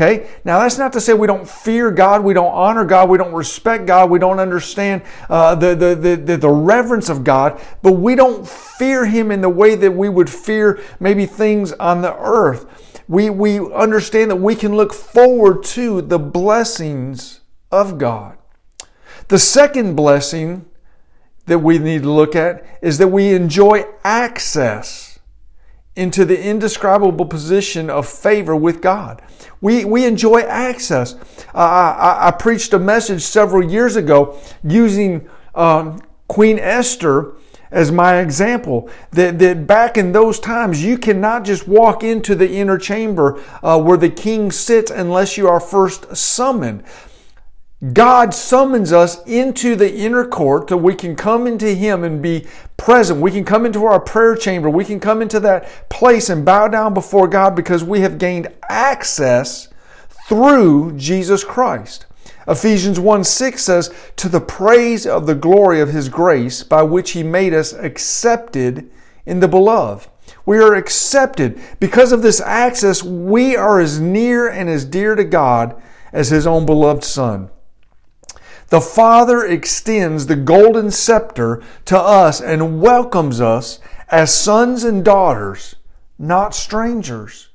Okay? 0.00 0.30
Now, 0.44 0.60
that's 0.60 0.78
not 0.78 0.94
to 0.94 1.00
say 1.00 1.12
we 1.12 1.26
don't 1.26 1.46
fear 1.46 1.90
God, 1.90 2.24
we 2.24 2.32
don't 2.32 2.52
honor 2.52 2.86
God, 2.86 3.10
we 3.10 3.18
don't 3.18 3.34
respect 3.34 3.84
God, 3.84 4.08
we 4.08 4.18
don't 4.18 4.40
understand 4.40 5.02
uh, 5.28 5.54
the, 5.54 5.74
the, 5.74 6.16
the, 6.16 6.36
the 6.38 6.48
reverence 6.48 7.10
of 7.10 7.22
God, 7.22 7.60
but 7.82 7.92
we 7.92 8.14
don't 8.14 8.48
fear 8.48 9.04
Him 9.04 9.30
in 9.30 9.42
the 9.42 9.50
way 9.50 9.74
that 9.74 9.90
we 9.90 10.08
would 10.08 10.30
fear 10.30 10.80
maybe 11.00 11.26
things 11.26 11.72
on 11.72 12.00
the 12.00 12.16
earth. 12.16 13.02
We, 13.08 13.28
we 13.28 13.58
understand 13.58 14.30
that 14.30 14.36
we 14.36 14.54
can 14.54 14.74
look 14.74 14.94
forward 14.94 15.64
to 15.64 16.00
the 16.00 16.18
blessings 16.18 17.40
of 17.70 17.98
God. 17.98 18.38
The 19.28 19.38
second 19.38 19.96
blessing 19.96 20.64
that 21.44 21.58
we 21.58 21.78
need 21.78 22.04
to 22.04 22.10
look 22.10 22.34
at 22.34 22.64
is 22.80 22.96
that 22.98 23.08
we 23.08 23.34
enjoy 23.34 23.84
access 24.02 25.09
into 25.96 26.24
the 26.24 26.40
indescribable 26.40 27.26
position 27.26 27.90
of 27.90 28.08
favor 28.08 28.54
with 28.54 28.80
God. 28.80 29.22
We, 29.60 29.84
we 29.84 30.06
enjoy 30.06 30.40
access. 30.40 31.14
Uh, 31.54 31.58
I, 31.58 32.28
I, 32.28 32.30
preached 32.30 32.72
a 32.72 32.78
message 32.78 33.22
several 33.22 33.68
years 33.68 33.96
ago 33.96 34.38
using 34.62 35.28
um, 35.54 36.00
Queen 36.28 36.58
Esther 36.58 37.34
as 37.70 37.92
my 37.92 38.18
example. 38.18 38.88
That, 39.12 39.38
that 39.40 39.66
back 39.66 39.96
in 39.96 40.12
those 40.12 40.40
times, 40.40 40.82
you 40.82 40.98
cannot 40.98 41.44
just 41.44 41.68
walk 41.68 42.02
into 42.02 42.34
the 42.34 42.50
inner 42.50 42.78
chamber 42.78 43.42
uh, 43.62 43.80
where 43.80 43.98
the 43.98 44.10
king 44.10 44.50
sits 44.50 44.90
unless 44.90 45.36
you 45.36 45.48
are 45.48 45.60
first 45.60 46.16
summoned. 46.16 46.84
God 47.94 48.34
summons 48.34 48.92
us 48.92 49.22
into 49.24 49.74
the 49.74 49.90
inner 49.90 50.26
court 50.26 50.68
so 50.68 50.76
we 50.76 50.94
can 50.94 51.16
come 51.16 51.46
into 51.46 51.74
Him 51.74 52.04
and 52.04 52.20
be 52.20 52.46
present. 52.76 53.22
We 53.22 53.30
can 53.30 53.42
come 53.42 53.64
into 53.64 53.86
our 53.86 53.98
prayer 53.98 54.36
chamber. 54.36 54.68
We 54.68 54.84
can 54.84 55.00
come 55.00 55.22
into 55.22 55.40
that 55.40 55.88
place 55.88 56.28
and 56.28 56.44
bow 56.44 56.68
down 56.68 56.92
before 56.92 57.26
God 57.26 57.56
because 57.56 57.82
we 57.82 58.00
have 58.00 58.18
gained 58.18 58.48
access 58.68 59.68
through 60.28 60.92
Jesus 60.98 61.42
Christ. 61.42 62.04
Ephesians 62.46 63.00
1 63.00 63.24
6 63.24 63.62
says, 63.62 63.94
To 64.16 64.28
the 64.28 64.42
praise 64.42 65.06
of 65.06 65.26
the 65.26 65.34
glory 65.34 65.80
of 65.80 65.88
His 65.88 66.10
grace 66.10 66.62
by 66.62 66.82
which 66.82 67.12
He 67.12 67.22
made 67.22 67.54
us 67.54 67.72
accepted 67.72 68.90
in 69.24 69.40
the 69.40 69.48
beloved. 69.48 70.06
We 70.44 70.58
are 70.58 70.74
accepted. 70.74 71.58
Because 71.80 72.12
of 72.12 72.20
this 72.20 72.42
access, 72.42 73.02
we 73.02 73.56
are 73.56 73.80
as 73.80 74.00
near 74.00 74.48
and 74.48 74.68
as 74.68 74.84
dear 74.84 75.14
to 75.14 75.24
God 75.24 75.80
as 76.12 76.28
His 76.28 76.46
own 76.46 76.66
beloved 76.66 77.04
Son. 77.04 77.48
The 78.70 78.80
Father 78.80 79.44
extends 79.44 80.26
the 80.26 80.36
golden 80.36 80.92
scepter 80.92 81.60
to 81.86 81.98
us 81.98 82.40
and 82.40 82.80
welcomes 82.80 83.40
us 83.40 83.80
as 84.08 84.32
sons 84.32 84.84
and 84.84 85.04
daughters, 85.04 85.74
not 86.18 86.54
strangers. 86.54 87.48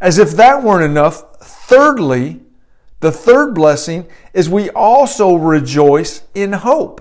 As 0.00 0.18
if 0.18 0.32
that 0.32 0.62
weren't 0.62 0.84
enough, 0.84 1.38
thirdly, 1.40 2.40
the 3.00 3.10
third 3.10 3.54
blessing 3.54 4.06
is 4.34 4.50
we 4.50 4.68
also 4.70 5.34
rejoice 5.34 6.22
in 6.34 6.52
hope. 6.52 7.00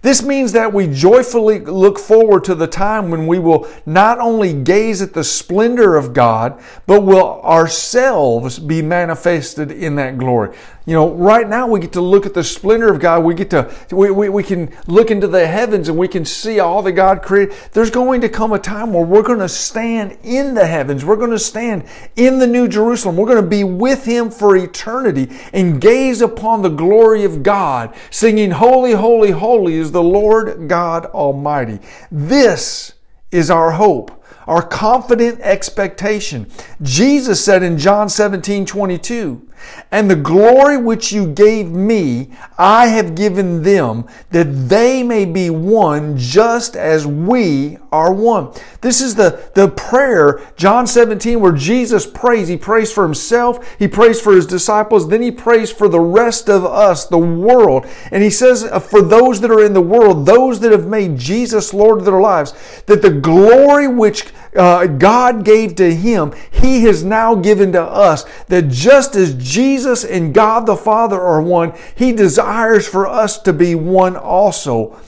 This 0.00 0.22
means 0.22 0.52
that 0.52 0.72
we 0.72 0.86
joyfully 0.86 1.58
look 1.58 1.98
forward 1.98 2.44
to 2.44 2.54
the 2.54 2.68
time 2.68 3.10
when 3.10 3.26
we 3.26 3.40
will 3.40 3.68
not 3.84 4.20
only 4.20 4.52
gaze 4.52 5.02
at 5.02 5.12
the 5.12 5.24
splendor 5.24 5.96
of 5.96 6.12
God, 6.12 6.60
but 6.86 7.00
will 7.02 7.42
ourselves 7.42 8.60
be 8.60 8.80
manifested 8.80 9.72
in 9.72 9.96
that 9.96 10.16
glory. 10.16 10.56
You 10.88 10.94
know, 10.94 11.12
right 11.12 11.46
now 11.46 11.66
we 11.66 11.80
get 11.80 11.92
to 11.92 12.00
look 12.00 12.24
at 12.24 12.32
the 12.32 12.42
splendor 12.42 12.90
of 12.90 12.98
God. 12.98 13.22
We 13.22 13.34
get 13.34 13.50
to, 13.50 13.70
we, 13.90 14.10
we, 14.10 14.30
we 14.30 14.42
can 14.42 14.74
look 14.86 15.10
into 15.10 15.26
the 15.26 15.46
heavens 15.46 15.90
and 15.90 15.98
we 15.98 16.08
can 16.08 16.24
see 16.24 16.60
all 16.60 16.82
that 16.82 16.92
God 16.92 17.20
created. 17.20 17.54
There's 17.72 17.90
going 17.90 18.22
to 18.22 18.28
come 18.30 18.54
a 18.54 18.58
time 18.58 18.94
where 18.94 19.04
we're 19.04 19.20
going 19.20 19.40
to 19.40 19.50
stand 19.50 20.16
in 20.22 20.54
the 20.54 20.66
heavens. 20.66 21.04
We're 21.04 21.16
going 21.16 21.32
to 21.32 21.38
stand 21.38 21.84
in 22.16 22.38
the 22.38 22.46
New 22.46 22.68
Jerusalem. 22.68 23.18
We're 23.18 23.26
going 23.26 23.44
to 23.44 23.46
be 23.46 23.64
with 23.64 24.06
Him 24.06 24.30
for 24.30 24.56
eternity 24.56 25.28
and 25.52 25.78
gaze 25.78 26.22
upon 26.22 26.62
the 26.62 26.70
glory 26.70 27.24
of 27.24 27.42
God, 27.42 27.94
singing, 28.10 28.52
Holy, 28.52 28.92
Holy, 28.92 29.32
Holy 29.32 29.74
is 29.74 29.92
the 29.92 30.02
Lord 30.02 30.68
God 30.70 31.04
Almighty. 31.04 31.80
This 32.10 32.94
is 33.30 33.50
our 33.50 33.72
hope 33.72 34.14
our 34.46 34.62
confident 34.62 35.38
expectation. 35.42 36.50
Jesus 36.80 37.44
said 37.44 37.62
in 37.62 37.76
John 37.76 38.08
17, 38.08 38.64
22, 38.64 39.47
and 39.90 40.10
the 40.10 40.16
glory 40.16 40.76
which 40.76 41.12
you 41.12 41.26
gave 41.26 41.70
me, 41.70 42.30
I 42.58 42.88
have 42.88 43.14
given 43.14 43.62
them, 43.62 44.06
that 44.30 44.68
they 44.68 45.02
may 45.02 45.24
be 45.24 45.50
one 45.50 46.16
just 46.16 46.76
as 46.76 47.06
we 47.06 47.78
are 47.90 48.12
one. 48.12 48.52
This 48.80 49.00
is 49.00 49.14
the, 49.14 49.50
the 49.54 49.68
prayer, 49.68 50.40
John 50.56 50.86
17, 50.86 51.40
where 51.40 51.52
Jesus 51.52 52.06
prays. 52.06 52.48
He 52.48 52.56
prays 52.56 52.92
for 52.92 53.02
himself, 53.02 53.76
he 53.78 53.88
prays 53.88 54.20
for 54.20 54.34
his 54.34 54.46
disciples, 54.46 55.08
then 55.08 55.22
he 55.22 55.30
prays 55.30 55.72
for 55.72 55.88
the 55.88 56.00
rest 56.00 56.48
of 56.48 56.64
us, 56.64 57.06
the 57.06 57.18
world. 57.18 57.86
And 58.12 58.22
he 58.22 58.30
says, 58.30 58.64
uh, 58.64 58.78
for 58.78 59.00
those 59.00 59.40
that 59.40 59.50
are 59.50 59.64
in 59.64 59.72
the 59.72 59.80
world, 59.80 60.26
those 60.26 60.60
that 60.60 60.72
have 60.72 60.86
made 60.86 61.18
Jesus 61.18 61.72
Lord 61.72 61.98
of 61.98 62.04
their 62.04 62.20
lives, 62.20 62.82
that 62.86 63.02
the 63.02 63.10
glory 63.10 63.88
which 63.88 64.26
uh, 64.56 64.86
God 64.86 65.44
gave 65.44 65.74
to 65.76 65.94
him, 65.94 66.32
he 66.50 66.82
has 66.84 67.04
now 67.04 67.34
given 67.34 67.72
to 67.72 67.82
us, 67.82 68.24
that 68.46 68.68
just 68.68 69.14
as 69.14 69.34
Jesus 69.34 70.04
and 70.04 70.34
God 70.34 70.66
the 70.66 70.76
Father 70.76 71.20
are 71.20 71.42
one, 71.42 71.72
He 71.94 72.12
desires 72.12 72.86
for 72.86 73.06
us 73.06 73.38
to 73.42 73.52
be 73.52 73.74
one 73.74 74.16
also. 74.16 74.98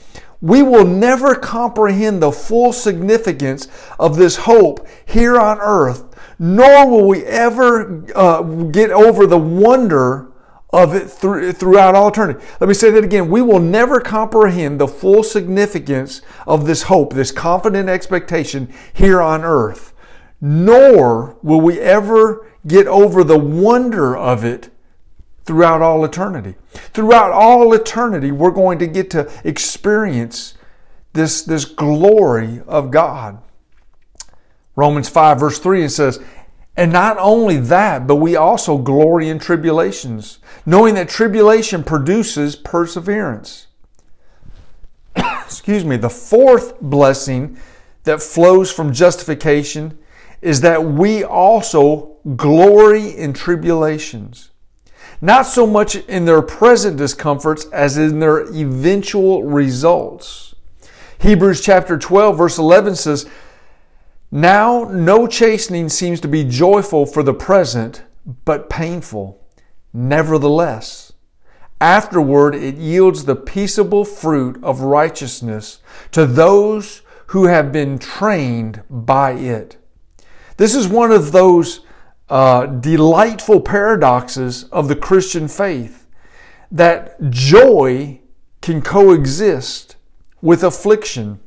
We 0.41 0.63
will 0.63 0.85
never 0.85 1.35
comprehend 1.35 2.21
the 2.21 2.31
full 2.31 2.73
significance 2.73 3.67
of 3.99 4.17
this 4.17 4.37
hope 4.37 4.87
here 5.05 5.39
on 5.39 5.59
earth, 5.59 6.03
nor 6.39 6.89
will 6.89 7.07
we 7.07 7.23
ever 7.25 8.03
uh, 8.15 8.41
get 8.41 8.89
over 8.89 9.27
the 9.27 9.37
wonder 9.37 10.30
of 10.73 10.95
it 10.95 11.09
through, 11.09 11.51
throughout 11.53 11.95
all 11.95 12.09
eternity. 12.09 12.43
Let 12.59 12.67
me 12.67 12.73
say 12.73 12.91
that 12.91 13.03
again. 13.03 13.29
We 13.29 13.41
will 13.41 13.59
never 13.59 13.99
comprehend 13.99 14.79
the 14.79 14.87
full 14.87 15.23
significance 15.23 16.21
of 16.47 16.65
this 16.65 16.83
hope, 16.83 17.13
this 17.13 17.31
confident 17.31 17.89
expectation 17.89 18.73
here 18.93 19.21
on 19.21 19.43
earth, 19.43 19.93
nor 20.39 21.37
will 21.43 21.61
we 21.61 21.79
ever 21.79 22.47
get 22.65 22.87
over 22.87 23.23
the 23.23 23.39
wonder 23.39 24.15
of 24.15 24.45
it 24.45 24.69
throughout 25.43 25.81
all 25.81 26.05
eternity. 26.05 26.55
Throughout 26.71 27.31
all 27.31 27.73
eternity, 27.73 28.31
we're 28.31 28.51
going 28.51 28.79
to 28.79 28.87
get 28.87 29.09
to 29.11 29.29
experience 29.43 30.55
this, 31.13 31.41
this 31.41 31.65
glory 31.65 32.61
of 32.67 32.91
God. 32.91 33.41
Romans 34.75 35.09
5, 35.09 35.39
verse 35.39 35.59
3, 35.59 35.83
it 35.83 35.89
says, 35.89 36.23
And 36.77 36.91
not 36.91 37.17
only 37.19 37.57
that, 37.57 38.07
but 38.07 38.15
we 38.15 38.35
also 38.35 38.77
glory 38.77 39.29
in 39.29 39.39
tribulations, 39.39 40.39
knowing 40.65 40.95
that 40.95 41.09
tribulation 41.09 41.83
produces 41.83 42.55
perseverance. 42.55 43.67
Excuse 45.15 45.83
me. 45.83 45.97
The 45.97 46.09
fourth 46.09 46.79
blessing 46.79 47.57
that 48.03 48.21
flows 48.21 48.71
from 48.71 48.93
justification 48.93 49.97
is 50.41 50.61
that 50.61 50.83
we 50.83 51.23
also 51.23 52.17
glory 52.35 53.09
in 53.09 53.33
tribulations. 53.33 54.49
Not 55.19 55.45
so 55.45 55.67
much 55.67 55.95
in 55.95 56.25
their 56.25 56.41
present 56.41 56.97
discomforts 56.97 57.65
as 57.65 57.97
in 57.97 58.19
their 58.19 58.41
eventual 58.55 59.43
results. 59.43 60.55
Hebrews 61.19 61.61
chapter 61.61 61.97
12 61.99 62.37
verse 62.37 62.57
11 62.57 62.95
says, 62.95 63.29
Now 64.31 64.85
no 64.85 65.27
chastening 65.27 65.89
seems 65.89 66.21
to 66.21 66.27
be 66.29 66.45
joyful 66.45 67.05
for 67.05 67.21
the 67.21 67.33
present, 67.33 68.03
but 68.45 68.69
painful. 68.69 69.45
Nevertheless, 69.93 71.11
afterward 71.81 72.55
it 72.55 72.75
yields 72.75 73.25
the 73.25 73.35
peaceable 73.35 74.05
fruit 74.05 74.63
of 74.63 74.79
righteousness 74.79 75.81
to 76.11 76.25
those 76.25 77.01
who 77.27 77.45
have 77.45 77.73
been 77.73 77.99
trained 77.99 78.83
by 78.89 79.31
it. 79.31 79.75
This 80.55 80.75
is 80.75 80.87
one 80.87 81.11
of 81.11 81.33
those 81.33 81.81
uh, 82.29 82.67
delightful 82.67 83.59
paradoxes 83.59 84.63
of 84.65 84.87
the 84.87 84.95
Christian 84.95 85.49
faith 85.49 86.07
that 86.71 87.19
joy 87.29 88.21
can 88.61 88.81
coexist 88.81 89.97
with 90.41 90.63
affliction. 90.63 91.39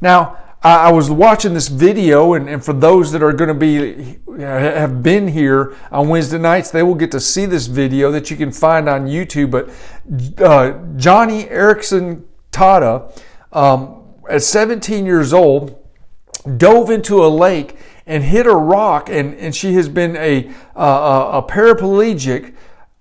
Now, 0.00 0.43
I 0.64 0.90
was 0.90 1.10
watching 1.10 1.52
this 1.52 1.68
video, 1.68 2.32
and, 2.32 2.48
and 2.48 2.64
for 2.64 2.72
those 2.72 3.12
that 3.12 3.22
are 3.22 3.34
going 3.34 3.48
to 3.48 3.54
be 3.54 4.18
have 4.38 5.02
been 5.02 5.28
here 5.28 5.76
on 5.92 6.08
Wednesday 6.08 6.38
nights, 6.38 6.70
they 6.70 6.82
will 6.82 6.94
get 6.94 7.12
to 7.12 7.20
see 7.20 7.44
this 7.44 7.66
video 7.66 8.10
that 8.12 8.30
you 8.30 8.36
can 8.38 8.50
find 8.50 8.88
on 8.88 9.06
YouTube. 9.06 9.50
But 9.50 9.68
uh, 10.42 10.78
Joni 10.96 11.50
Eareckson 11.50 12.24
Tada, 12.50 13.12
um, 13.52 14.04
at 14.30 14.42
17 14.42 15.04
years 15.04 15.34
old, 15.34 15.78
dove 16.56 16.88
into 16.88 17.22
a 17.22 17.28
lake 17.28 17.76
and 18.06 18.24
hit 18.24 18.46
a 18.46 18.54
rock, 18.54 19.10
and, 19.10 19.34
and 19.34 19.54
she 19.54 19.74
has 19.74 19.86
been 19.90 20.16
a, 20.16 20.48
uh, 20.74 21.42
a 21.42 21.46
paraplegic 21.46 22.54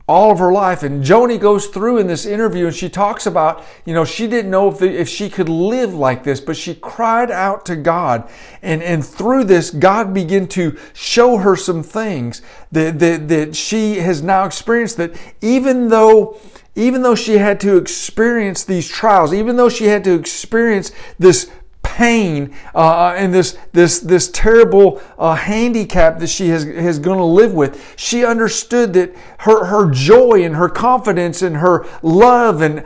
all 0.08 0.32
of 0.32 0.40
her 0.40 0.52
life. 0.52 0.84
And 0.84 1.04
Joni 1.04 1.40
goes 1.40 1.68
through 1.68 1.98
in 1.98 2.08
this 2.08 2.26
interview 2.26 2.68
and 2.68 2.76
she 2.76 2.90
talks 2.90 3.26
about, 3.26 3.64
you 3.86 3.94
know, 3.94 4.04
she 4.04 4.28
didn't 4.28 4.52
know 4.52 4.70
if, 4.70 4.80
the, 4.80 4.90
if 4.90 5.08
she 5.08 5.30
could 5.30 5.48
live 5.48 5.94
like 5.94 6.24
this, 6.24 6.42
but 6.42 6.58
she 6.58 6.76
cried 6.76 7.32
out 7.32 7.66
to 7.68 7.76
God. 7.76 8.30
And, 8.62 8.84
and 8.84 9.06
through 9.06 9.46
this, 9.46 9.70
God 9.70 10.14
began 10.14 10.48
to 10.50 10.78
show 10.94 11.38
her 11.38 11.56
some 11.56 11.84
things 11.84 12.42
that, 12.72 13.00
that, 13.00 13.30
that 13.30 13.56
she 13.56 13.96
has 14.00 14.22
now 14.22 14.46
experienced 14.46 14.98
that 14.98 15.16
even 15.42 15.88
though 15.88 16.40
even 16.76 17.04
though 17.04 17.14
she 17.14 17.38
had 17.38 17.60
to 17.60 17.78
experience 17.78 18.64
these 18.64 18.90
trials, 18.90 19.32
even 19.32 19.58
though 19.58 19.70
she 19.70 19.86
had 19.86 20.04
to 20.06 20.16
experience 20.16 20.92
this 21.20 21.52
pain 21.94 22.56
uh, 22.74 22.80
uh, 22.80 23.16
and 23.16 23.32
this 23.32 23.58
this 23.72 24.00
this 24.00 24.32
terrible 24.32 25.02
uh, 25.20 25.36
handicap 25.36 26.18
that 26.20 26.28
she 26.28 26.50
has 26.50 26.64
has 26.64 26.98
going 26.98 27.20
to 27.20 27.24
live 27.24 27.54
with. 27.54 27.94
She 27.98 28.26
understood 28.26 28.94
that 28.94 29.16
her 29.40 29.66
her 29.66 29.92
joy 29.92 30.44
and 30.44 30.56
her 30.56 30.70
confidence 30.70 31.44
and 31.44 31.58
her 31.58 31.86
love 32.02 32.62
and 32.62 32.84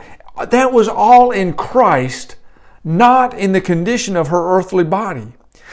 that 0.50 0.72
was 0.72 0.88
all 0.88 1.30
in 1.30 1.54
Christ, 1.54 2.36
not 2.84 3.34
in 3.34 3.52
the 3.52 3.60
condition 3.60 4.14
of 4.14 4.28
her 4.28 4.58
earthly 4.58 4.84
body. 4.84 5.32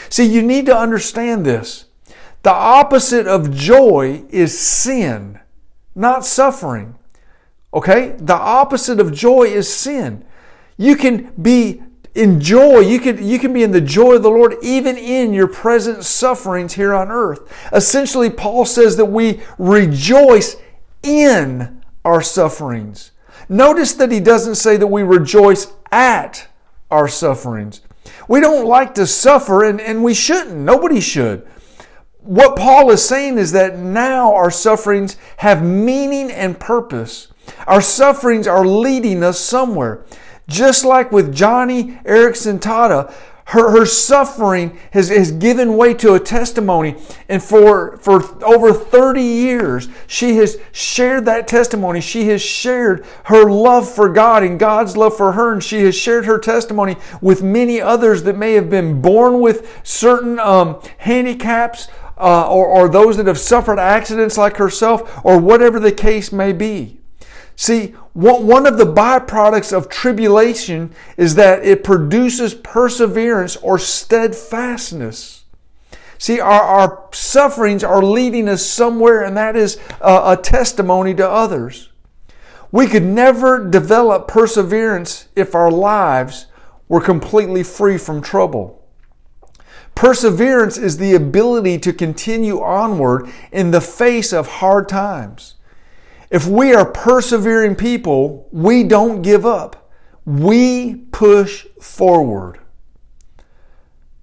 See, 0.09 0.25
you 0.25 0.41
need 0.41 0.65
to 0.67 0.77
understand 0.77 1.45
this. 1.45 1.85
The 2.43 2.53
opposite 2.53 3.27
of 3.27 3.53
joy 3.53 4.23
is 4.29 4.57
sin, 4.57 5.39
not 5.93 6.25
suffering. 6.25 6.95
Okay? 7.73 8.15
The 8.17 8.35
opposite 8.35 8.99
of 8.99 9.13
joy 9.13 9.43
is 9.43 9.71
sin. 9.71 10.23
You 10.77 10.95
can 10.95 11.31
be 11.41 11.81
in 12.15 12.39
joy. 12.39 12.79
You 12.79 12.99
can, 12.99 13.25
you 13.25 13.37
can 13.37 13.53
be 13.53 13.63
in 13.63 13.71
the 13.71 13.81
joy 13.81 14.15
of 14.15 14.23
the 14.23 14.29
Lord 14.29 14.55
even 14.61 14.97
in 14.97 15.33
your 15.33 15.47
present 15.47 16.03
sufferings 16.03 16.73
here 16.73 16.93
on 16.93 17.11
earth. 17.11 17.53
Essentially, 17.71 18.29
Paul 18.29 18.65
says 18.65 18.97
that 18.97 19.05
we 19.05 19.41
rejoice 19.57 20.55
in 21.03 21.83
our 22.03 22.21
sufferings. 22.21 23.11
Notice 23.49 23.93
that 23.93 24.11
he 24.11 24.19
doesn't 24.19 24.55
say 24.55 24.77
that 24.77 24.87
we 24.87 25.03
rejoice 25.03 25.71
at 25.91 26.47
our 26.89 27.07
sufferings. 27.07 27.81
We 28.27 28.39
don't 28.39 28.65
like 28.65 28.95
to 28.95 29.05
suffer, 29.05 29.65
and, 29.65 29.79
and 29.79 30.03
we 30.03 30.13
shouldn't. 30.13 30.55
Nobody 30.55 30.99
should. 30.99 31.47
What 32.21 32.55
Paul 32.55 32.89
is 32.89 33.07
saying 33.07 33.37
is 33.37 33.51
that 33.51 33.77
now 33.77 34.33
our 34.33 34.49
sufferings 34.49 35.17
have 35.37 35.63
meaning 35.63 36.31
and 36.31 36.59
purpose. 36.59 37.27
Our 37.67 37.81
sufferings 37.81 38.47
are 38.47 38.65
leading 38.65 39.21
us 39.21 39.39
somewhere. 39.39 40.05
Just 40.47 40.85
like 40.85 41.11
with 41.11 41.35
Joni 41.35 42.03
Eareckson 42.03 42.59
Tada, 42.59 43.13
her, 43.49 43.71
her 43.71 43.85
suffering 43.85 44.77
has, 44.91 45.09
has 45.09 45.31
given 45.31 45.77
way 45.77 45.93
to 45.95 46.15
a 46.15 46.19
testimony. 46.19 46.95
And 47.29 47.43
for, 47.43 47.97
for 47.97 48.43
over 48.43 48.73
30 48.73 49.21
years, 49.21 49.87
she 50.07 50.37
has 50.37 50.57
shared 50.71 51.25
that 51.25 51.47
testimony. 51.47 52.01
She 52.01 52.27
has 52.29 52.41
shared 52.41 53.05
her 53.25 53.49
love 53.49 53.87
for 53.89 54.09
God 54.09 54.41
and 54.41 54.59
God's 54.59 54.97
love 54.97 55.15
for 55.15 55.33
her. 55.33 55.53
And 55.53 55.63
she 55.63 55.83
has 55.83 55.95
shared 55.95 56.25
her 56.25 56.39
testimony 56.39 56.97
with 57.21 57.43
many 57.43 57.79
others 57.79 58.23
that 58.23 58.35
may 58.35 58.53
have 58.53 58.69
been 58.69 58.99
born 58.99 59.39
with 59.39 59.79
certain 59.83 60.39
um, 60.39 60.81
handicaps 60.97 61.87
uh, 62.17 62.49
or, 62.49 62.65
or 62.65 62.89
those 62.89 63.17
that 63.17 63.27
have 63.27 63.39
suffered 63.39 63.77
accidents 63.77 64.37
like 64.39 64.57
herself 64.57 65.23
or 65.23 65.39
whatever 65.39 65.79
the 65.79 65.91
case 65.91 66.31
may 66.31 66.51
be. 66.51 66.99
See, 67.55 67.87
one 68.13 68.67
of 68.67 68.77
the 68.77 68.85
byproducts 68.85 69.71
of 69.71 69.89
tribulation 69.89 70.93
is 71.15 71.35
that 71.35 71.65
it 71.65 71.83
produces 71.83 72.53
perseverance 72.53 73.55
or 73.57 73.79
steadfastness. 73.79 75.45
See, 76.17 76.39
our, 76.39 76.61
our 76.61 77.09
sufferings 77.13 77.83
are 77.83 78.03
leading 78.03 78.49
us 78.49 78.65
somewhere, 78.65 79.23
and 79.23 79.37
that 79.37 79.55
is 79.55 79.79
a, 80.01 80.33
a 80.33 80.39
testimony 80.41 81.13
to 81.15 81.29
others. 81.29 81.89
We 82.71 82.87
could 82.87 83.03
never 83.03 83.69
develop 83.69 84.27
perseverance 84.27 85.29
if 85.35 85.55
our 85.55 85.71
lives 85.71 86.47
were 86.89 87.01
completely 87.01 87.63
free 87.63 87.97
from 87.97 88.21
trouble. 88.21 88.85
Perseverance 89.93 90.77
is 90.77 90.97
the 90.97 91.13
ability 91.13 91.79
to 91.79 91.93
continue 91.93 92.61
onward 92.61 93.29
in 93.51 93.71
the 93.71 93.79
face 93.79 94.33
of 94.33 94.47
hard 94.47 94.89
times. 94.89 95.54
If 96.29 96.47
we 96.47 96.73
are 96.73 96.89
persevering 96.89 97.75
people, 97.75 98.47
we 98.51 98.83
don't 98.83 99.21
give 99.21 99.45
up. 99.45 99.91
We 100.25 100.95
push 100.95 101.65
forward. 101.79 102.59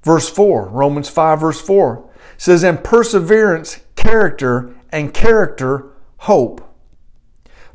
Verse 0.03 0.29
4, 0.29 0.69
Romans 0.69 1.09
5, 1.09 1.41
verse 1.41 1.61
4 1.61 2.11
says, 2.37 2.65
And 2.65 2.83
perseverance, 2.83 3.81
character, 3.95 4.75
and 4.91 5.15
character, 5.15 5.93
hope. 6.19 6.69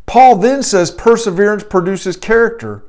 Paul 0.06 0.38
then 0.38 0.64
says 0.64 0.92
perseverance 0.92 1.64
produces 1.64 2.18
character. 2.18 2.84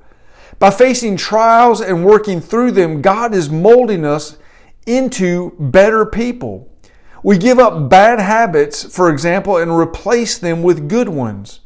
By 0.58 0.70
facing 0.70 1.16
trials 1.16 1.80
and 1.80 2.04
working 2.04 2.40
through 2.40 2.72
them, 2.72 3.00
God 3.00 3.32
is 3.32 3.48
molding 3.48 4.04
us 4.04 4.38
into 4.86 5.52
better 5.58 6.04
people. 6.04 6.72
We 7.22 7.38
give 7.38 7.58
up 7.58 7.88
bad 7.88 8.20
habits, 8.20 8.84
for 8.84 9.10
example, 9.10 9.56
and 9.56 9.76
replace 9.76 10.38
them 10.38 10.62
with 10.62 10.88
good 10.88 11.08
ones. 11.08 11.60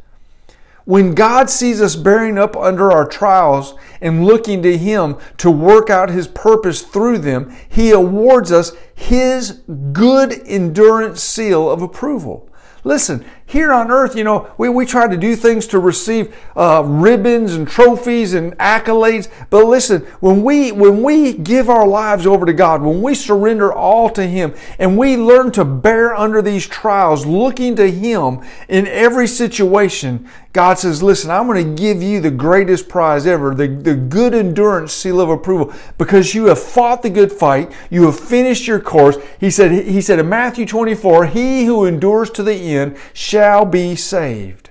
When 0.84 1.14
God 1.14 1.48
sees 1.48 1.80
us 1.80 1.94
bearing 1.94 2.38
up 2.38 2.56
under 2.56 2.90
our 2.90 3.06
trials 3.06 3.74
and 4.00 4.24
looking 4.24 4.62
to 4.62 4.76
Him 4.76 5.16
to 5.38 5.50
work 5.50 5.90
out 5.90 6.10
His 6.10 6.26
purpose 6.26 6.82
through 6.82 7.18
them, 7.18 7.54
He 7.68 7.92
awards 7.92 8.50
us 8.50 8.72
His 8.94 9.62
good 9.92 10.42
endurance 10.46 11.22
seal 11.22 11.70
of 11.70 11.82
approval. 11.82 12.48
Listen, 12.84 13.24
here 13.52 13.70
on 13.70 13.90
earth, 13.90 14.16
you 14.16 14.24
know, 14.24 14.50
we, 14.56 14.70
we 14.70 14.86
try 14.86 15.06
to 15.06 15.16
do 15.16 15.36
things 15.36 15.66
to 15.66 15.78
receive 15.78 16.34
uh, 16.56 16.82
ribbons 16.86 17.54
and 17.54 17.68
trophies 17.68 18.32
and 18.32 18.56
accolades. 18.56 19.30
But 19.50 19.66
listen, 19.66 20.00
when 20.20 20.42
we, 20.42 20.72
when 20.72 21.02
we 21.02 21.34
give 21.34 21.68
our 21.68 21.86
lives 21.86 22.26
over 22.26 22.46
to 22.46 22.54
God, 22.54 22.80
when 22.80 23.02
we 23.02 23.14
surrender 23.14 23.70
all 23.70 24.08
to 24.10 24.26
Him 24.26 24.54
and 24.78 24.96
we 24.96 25.18
learn 25.18 25.52
to 25.52 25.66
bear 25.66 26.14
under 26.14 26.40
these 26.40 26.66
trials, 26.66 27.26
looking 27.26 27.76
to 27.76 27.90
Him 27.90 28.40
in 28.70 28.86
every 28.86 29.26
situation, 29.26 30.26
God 30.54 30.78
says, 30.78 31.02
listen, 31.02 31.30
I'm 31.30 31.46
going 31.46 31.76
to 31.76 31.82
give 31.82 32.02
you 32.02 32.20
the 32.20 32.30
greatest 32.30 32.88
prize 32.88 33.26
ever, 33.26 33.54
the, 33.54 33.68
the 33.68 33.94
good 33.94 34.34
endurance 34.34 34.92
seal 34.92 35.20
of 35.20 35.30
approval, 35.30 35.74
because 35.96 36.34
you 36.34 36.46
have 36.46 36.62
fought 36.62 37.02
the 37.02 37.08
good 37.08 37.32
fight. 37.32 37.72
You 37.90 38.04
have 38.04 38.20
finished 38.20 38.66
your 38.66 38.78
course. 38.78 39.16
He 39.40 39.50
said, 39.50 39.72
he 39.72 40.02
said 40.02 40.18
in 40.18 40.28
Matthew 40.28 40.66
24, 40.66 41.26
he 41.26 41.64
who 41.64 41.86
endures 41.86 42.30
to 42.32 42.42
the 42.42 42.54
end 42.54 42.98
shall 43.14 43.41
be 43.70 43.96
saved. 43.96 44.70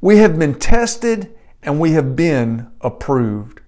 We 0.00 0.18
have 0.18 0.38
been 0.38 0.54
tested 0.54 1.34
and 1.62 1.80
we 1.80 1.92
have 1.92 2.14
been 2.14 2.70
approved. 2.80 3.60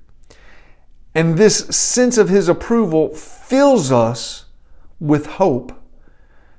And 1.15 1.39
this 1.39 1.59
sense 1.69 2.19
of 2.19 2.29
his 2.29 2.49
approval 2.49 3.15
fills 3.15 3.91
us 3.91 4.47
with 5.01 5.27
hope. 5.27 5.73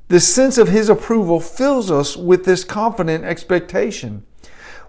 This 0.08 0.34
sense 0.34 0.58
of 0.58 0.70
his 0.70 0.90
approval 0.90 1.40
fills 1.40 1.92
us 1.92 2.18
with 2.18 2.46
this 2.46 2.64
confident 2.64 3.24
expectation. 3.24 4.26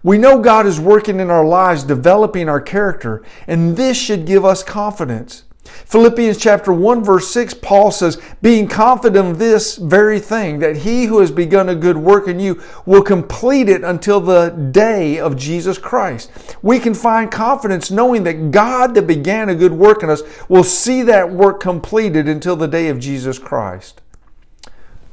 We 0.03 0.17
know 0.17 0.41
God 0.41 0.65
is 0.65 0.79
working 0.79 1.19
in 1.21 1.29
our 1.29 1.45
lives, 1.45 1.83
developing 1.83 2.49
our 2.49 2.61
character, 2.61 3.23
and 3.47 3.77
this 3.77 3.97
should 3.99 4.27
give 4.27 4.45
us 4.45 4.63
confidence. 4.63 5.45
Philippians 5.69 6.37
chapter 6.37 6.73
1 6.73 7.05
verse 7.05 7.31
6, 7.31 7.55
Paul 7.55 7.91
says, 7.91 8.21
being 8.43 8.69
confident 8.69 9.27
of 9.27 9.39
this 9.39 9.77
very 9.77 10.21
thing, 10.21 10.59
that 10.59 10.79
he 10.79 11.07
who 11.07 11.21
has 11.21 11.31
begun 11.31 11.69
a 11.69 11.75
good 11.75 11.97
work 11.97 12.29
in 12.29 12.39
you 12.41 12.63
will 12.87 13.03
complete 13.03 13.69
it 13.69 13.85
until 13.85 14.21
the 14.21 14.51
day 14.51 15.19
of 15.19 15.37
Jesus 15.37 15.79
Christ. 15.79 16.31
We 16.63 16.79
can 16.79 16.95
find 16.95 17.31
confidence 17.31 17.91
knowing 17.91 18.25
that 18.25 18.51
God 18.51 18.95
that 18.95 19.07
began 19.07 19.49
a 19.49 19.55
good 19.55 19.73
work 19.73 20.03
in 20.03 20.11
us 20.11 20.23
will 20.49 20.65
see 20.65 21.03
that 21.03 21.31
work 21.31 21.61
completed 21.61 22.29
until 22.29 22.57
the 22.57 22.69
day 22.69 22.89
of 22.89 22.99
Jesus 22.99 23.39
Christ. 23.39 24.01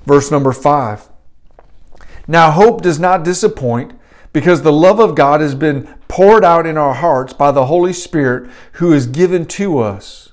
Verse 0.06 0.30
number 0.32 0.52
5. 0.52 1.10
Now 2.28 2.52
hope 2.52 2.82
does 2.82 3.00
not 3.00 3.24
disappoint 3.24 3.94
because 4.34 4.62
the 4.62 4.72
love 4.74 5.00
of 5.00 5.16
God 5.16 5.42
has 5.42 5.56
been 5.56 5.88
poured 6.08 6.44
out 6.44 6.66
in 6.66 6.78
our 6.78 6.94
hearts 6.94 7.34
by 7.34 7.52
the 7.52 7.68
Holy 7.68 7.94
Spirit 7.94 8.50
who 8.74 8.92
is 8.92 9.08
given 9.08 9.46
to 9.46 9.80
us. 9.80 10.32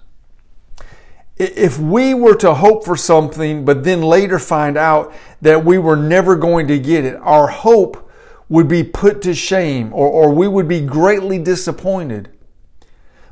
If 1.37 1.79
we 1.79 2.15
were 2.15 2.37
to 2.37 2.55
hope 2.55 2.85
for 2.85 2.97
something, 2.97 3.65
but 3.65 3.85
then 3.85 4.03
later 4.03 4.39
find 4.39 4.77
out 4.77 5.15
that 5.41 5.65
we 5.65 5.79
were 5.79 5.97
never 5.97 6.37
going 6.37 6.69
to 6.69 6.79
get 6.79 7.05
it, 7.05 7.17
our 7.17 7.49
hope 7.49 8.11
would 8.49 8.69
be 8.69 8.85
put 8.85 9.23
to 9.23 9.35
shame 9.35 9.93
or, 9.95 10.07
or 10.09 10.31
we 10.33 10.47
would 10.47 10.69
be 10.69 10.81
greatly 10.81 11.39
disappointed. 11.39 12.29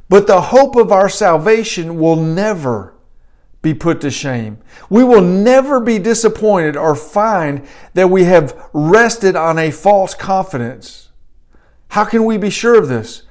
But 0.08 0.26
the 0.26 0.40
hope 0.40 0.76
of 0.76 0.90
our 0.90 1.08
salvation 1.08 2.00
will 2.00 2.16
never 2.16 2.94
be 3.62 3.74
put 3.74 4.00
to 4.00 4.10
shame. 4.10 4.58
We 4.88 5.04
will 5.04 5.20
never 5.20 5.78
be 5.78 5.98
disappointed 5.98 6.76
or 6.76 6.94
find 6.94 7.66
that 7.94 8.08
we 8.08 8.24
have 8.24 8.70
rested 8.72 9.36
on 9.36 9.58
a 9.58 9.70
false 9.70 10.14
confidence. 10.14 11.10
How 11.88 12.04
can 12.04 12.24
we 12.24 12.38
be 12.38 12.50
sure 12.50 12.78
of 12.78 12.88
this? 12.88 13.24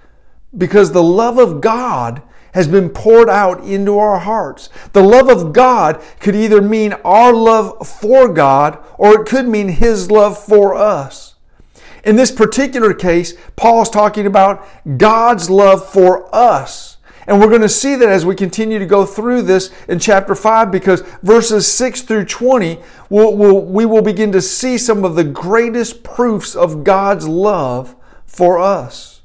Because 0.56 0.92
the 0.92 1.04
love 1.04 1.38
of 1.38 1.62
God 1.62 2.22
has 2.60 2.68
been 2.68 2.90
poured 2.90 3.30
out 3.30 3.64
into 3.64 3.98
our 3.98 4.20
hearts. 4.20 4.70
The 4.92 5.02
love 5.02 5.30
of 5.30 5.54
God 5.54 6.02
could 6.20 6.36
either 6.36 6.62
mean 6.62 6.92
our 7.06 7.34
love 7.34 7.88
for 7.88 8.28
God 8.28 8.78
or 8.98 9.22
it 9.22 9.28
could 9.28 9.48
mean 9.48 9.70
His 9.70 10.12
love 10.12 10.38
for 10.38 10.76
us. 10.76 11.36
In 12.04 12.18
this 12.18 12.32
particular 12.32 12.94
case, 12.94 13.34
Paul 13.56 13.82
is 13.82 13.90
talking 13.90 14.26
about 14.26 14.68
God's 14.98 15.50
love 15.50 15.90
for 15.90 16.34
us. 16.36 16.98
And 17.28 17.40
we're 17.40 17.48
going 17.48 17.62
to 17.62 17.70
see 17.70 17.96
that 17.96 18.10
as 18.10 18.26
we 18.26 18.36
continue 18.36 18.78
to 18.78 18.86
go 18.86 19.06
through 19.06 19.44
this 19.44 19.72
in 19.88 19.98
chapter 19.98 20.36
5 20.36 20.70
because 20.70 21.02
verses 21.24 21.72
6 21.72 22.02
through 22.02 22.26
20, 22.26 22.78
we'll, 23.10 23.38
we'll, 23.38 23.62
we 23.62 23.86
will 23.86 24.02
begin 24.02 24.34
to 24.34 24.42
see 24.42 24.78
some 24.78 25.06
of 25.06 25.16
the 25.16 25.24
greatest 25.24 26.04
proofs 26.04 26.58
of 26.58 26.84
God's 26.84 27.26
love 27.26 27.96
for 28.26 28.60
us. 28.60 29.19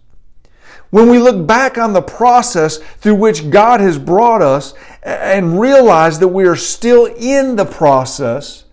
When 0.94 1.10
we 1.10 1.18
look 1.18 1.44
back 1.44 1.76
on 1.76 1.92
the 1.92 2.00
process 2.00 2.78
through 2.78 3.16
which 3.16 3.50
God 3.50 3.80
has 3.80 3.98
brought 3.98 4.42
us 4.42 4.74
and 5.02 5.58
realize 5.58 6.20
that 6.20 6.28
we 6.28 6.46
are 6.46 6.54
still 6.54 7.06
in 7.06 7.56
the 7.56 7.64
process, 7.64 8.63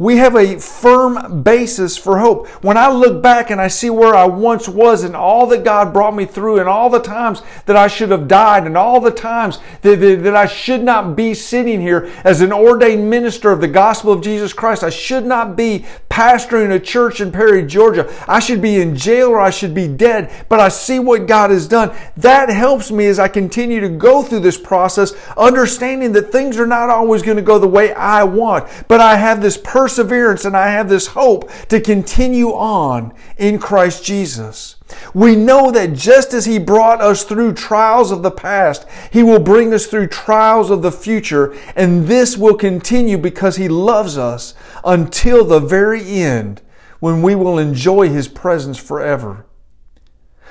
we 0.00 0.16
have 0.16 0.34
a 0.34 0.58
firm 0.58 1.42
basis 1.42 1.94
for 1.94 2.18
hope. 2.20 2.48
When 2.64 2.78
I 2.78 2.90
look 2.90 3.22
back 3.22 3.50
and 3.50 3.60
I 3.60 3.68
see 3.68 3.90
where 3.90 4.14
I 4.14 4.24
once 4.24 4.66
was 4.66 5.04
and 5.04 5.14
all 5.14 5.46
that 5.48 5.62
God 5.62 5.92
brought 5.92 6.16
me 6.16 6.24
through 6.24 6.58
and 6.58 6.66
all 6.66 6.88
the 6.88 7.00
times 7.00 7.42
that 7.66 7.76
I 7.76 7.86
should 7.86 8.10
have 8.10 8.26
died 8.26 8.64
and 8.64 8.78
all 8.78 8.98
the 9.02 9.10
times 9.10 9.58
that, 9.82 10.00
that, 10.00 10.22
that, 10.22 10.34
I 10.34 10.46
should 10.46 10.82
not 10.82 11.16
be 11.16 11.34
sitting 11.34 11.82
here 11.82 12.10
as 12.24 12.40
an 12.40 12.50
ordained 12.50 13.10
minister 13.10 13.52
of 13.52 13.60
the 13.60 13.68
gospel 13.68 14.10
of 14.10 14.22
Jesus 14.22 14.54
Christ. 14.54 14.82
I 14.82 14.88
should 14.88 15.26
not 15.26 15.54
be 15.54 15.84
pastoring 16.08 16.74
a 16.74 16.80
church 16.80 17.20
in 17.20 17.30
Perry, 17.30 17.66
Georgia. 17.66 18.10
I 18.26 18.40
should 18.40 18.62
be 18.62 18.80
in 18.80 18.96
jail 18.96 19.28
or 19.28 19.40
I 19.40 19.50
should 19.50 19.74
be 19.74 19.86
dead, 19.86 20.32
but 20.48 20.60
I 20.60 20.70
see 20.70 20.98
what 20.98 21.26
God 21.26 21.50
has 21.50 21.68
done. 21.68 21.94
That 22.16 22.48
helps 22.48 22.90
me 22.90 23.04
as 23.04 23.18
I 23.18 23.28
continue 23.28 23.80
to 23.80 23.90
go 23.90 24.22
through 24.22 24.40
this 24.40 24.56
process, 24.56 25.12
understanding 25.36 26.12
that 26.12 26.32
things 26.32 26.58
are 26.58 26.66
not 26.66 26.88
always 26.88 27.20
going 27.20 27.36
to 27.36 27.42
go 27.42 27.58
the 27.58 27.68
way 27.68 27.92
I 27.92 28.24
want, 28.24 28.66
but 28.88 29.00
I 29.00 29.16
have 29.16 29.42
this 29.42 29.58
person 29.58 29.89
perseverance 29.90 30.44
and 30.44 30.56
I 30.56 30.70
have 30.70 30.88
this 30.88 31.08
hope 31.08 31.50
to 31.68 31.80
continue 31.80 32.50
on 32.50 33.12
in 33.36 33.58
Christ 33.58 34.04
Jesus. 34.04 34.76
We 35.14 35.34
know 35.34 35.72
that 35.72 35.94
just 35.94 36.32
as 36.32 36.44
He 36.44 36.60
brought 36.60 37.00
us 37.00 37.24
through 37.24 37.54
trials 37.54 38.12
of 38.12 38.22
the 38.22 38.30
past, 38.30 38.86
He 39.12 39.24
will 39.24 39.40
bring 39.40 39.74
us 39.74 39.86
through 39.86 40.06
trials 40.06 40.70
of 40.70 40.82
the 40.82 40.92
future, 40.92 41.56
and 41.74 42.06
this 42.06 42.36
will 42.36 42.56
continue 42.56 43.18
because 43.18 43.56
He 43.56 43.68
loves 43.68 44.16
us 44.16 44.54
until 44.84 45.44
the 45.44 45.60
very 45.60 46.04
end 46.04 46.62
when 47.00 47.20
we 47.20 47.34
will 47.34 47.58
enjoy 47.58 48.08
His 48.08 48.28
presence 48.28 48.78
forever. 48.78 49.44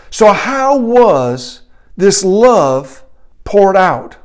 So, 0.09 0.33
how 0.33 0.77
was 0.77 1.61
this 1.95 2.25
love 2.25 3.05
poured 3.45 3.77
out? 3.77 4.17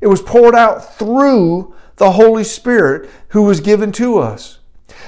It 0.00 0.06
was 0.06 0.22
poured 0.22 0.54
out 0.54 0.96
through 0.96 1.74
the 1.96 2.12
Holy 2.12 2.44
Spirit 2.44 3.10
who 3.28 3.42
was 3.42 3.60
given 3.60 3.92
to 3.92 4.18
us. 4.18 4.58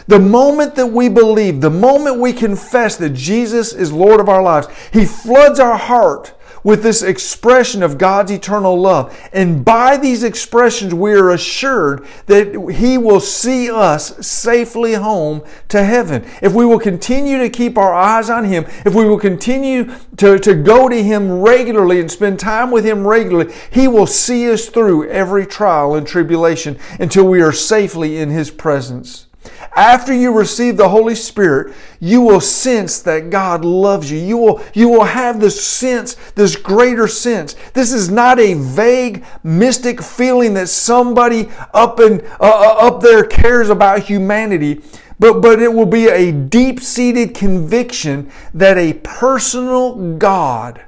The 0.07 0.19
moment 0.19 0.75
that 0.77 0.87
we 0.87 1.09
believe, 1.09 1.61
the 1.61 1.71
moment 1.71 2.19
we 2.19 2.33
confess 2.33 2.97
that 2.97 3.11
Jesus 3.11 3.73
is 3.73 3.93
Lord 3.93 4.21
of 4.21 4.29
our 4.29 4.43
lives, 4.43 4.69
He 4.93 5.05
floods 5.05 5.61
our 5.61 5.77
heart 5.77 6.35
with 6.69 6.83
this 6.83 7.03
expression 7.03 7.83
of 7.83 7.97
God's 7.97 8.31
eternal 8.31 8.79
love. 8.79 9.19
And 9.33 9.65
by 9.65 9.97
these 9.97 10.23
expressions, 10.23 10.93
we 10.93 11.15
are 11.15 11.31
assured 11.31 12.07
that 12.27 12.75
He 12.75 12.99
will 12.99 13.21
see 13.21 13.71
us 13.71 14.27
safely 14.27 14.93
home 14.93 15.43
to 15.69 15.83
heaven. 15.83 16.27
If 16.43 16.53
we 16.53 16.67
will 16.67 16.79
continue 16.79 17.39
to 17.39 17.49
keep 17.49 17.79
our 17.79 17.95
eyes 17.95 18.29
on 18.29 18.45
Him, 18.45 18.67
if 18.85 18.95
we 18.95 19.09
will 19.09 19.19
continue 19.19 19.95
to, 20.19 20.39
to 20.39 20.55
go 20.55 20.91
to 20.91 21.03
Him 21.03 21.41
regularly 21.41 22.01
and 22.01 22.11
spend 22.11 22.39
time 22.39 22.71
with 22.71 22.85
Him 22.85 23.07
regularly, 23.07 23.51
He 23.71 23.89
will 23.89 24.07
see 24.07 24.53
us 24.53 24.69
through 24.69 25.09
every 25.09 25.47
trial 25.47 25.95
and 25.95 26.07
tribulation 26.07 26.79
until 27.01 27.27
we 27.27 27.41
are 27.41 27.51
safely 27.51 28.19
in 28.19 28.29
His 28.29 28.51
presence. 28.51 29.28
After 29.77 30.13
you 30.13 30.33
receive 30.33 30.77
the 30.77 30.89
Holy 30.89 31.15
Spirit, 31.15 31.75
you 32.01 32.21
will 32.21 32.41
sense 32.41 33.01
that 33.03 33.31
God 33.31 33.65
loves 33.65 34.11
you. 34.11 34.19
You 34.19 34.37
will, 34.37 34.65
you 34.75 34.89
will 34.89 35.05
have 35.05 35.41
this 35.41 35.65
sense, 35.65 36.15
this 36.35 36.57
greater 36.57 37.07
sense. 37.07 37.55
This 37.75 37.93
is 37.93 38.11
not 38.11 38.41
a 38.41 38.55
vague, 38.55 39.25
mystic 39.45 40.03
feeling 40.03 40.55
that 40.55 40.69
somebody 40.69 41.49
up 41.73 42.01
and 42.01 42.23
uh, 42.41 42.77
uh 42.81 42.89
up 42.89 43.01
there 43.01 43.23
cares 43.23 43.71
about 43.71 44.01
humanity, 44.01 44.81
but, 45.21 45.41
but 45.41 45.61
it 45.61 45.73
will 45.73 45.87
be 45.87 46.09
a 46.09 46.33
deep-seated 46.33 47.35
conviction 47.35 48.33
that 48.55 48.79
a 48.79 48.95
personal 48.95 50.17
God, 50.17 50.85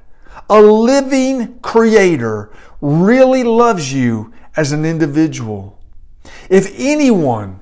a 0.49 0.61
living 0.61 1.61
creator, 1.61 2.51
really 2.81 3.45
loves 3.45 3.93
you 3.93 4.33
as 4.57 4.73
an 4.73 4.85
individual. 4.85 5.79
If 6.49 6.73
anyone 6.77 7.61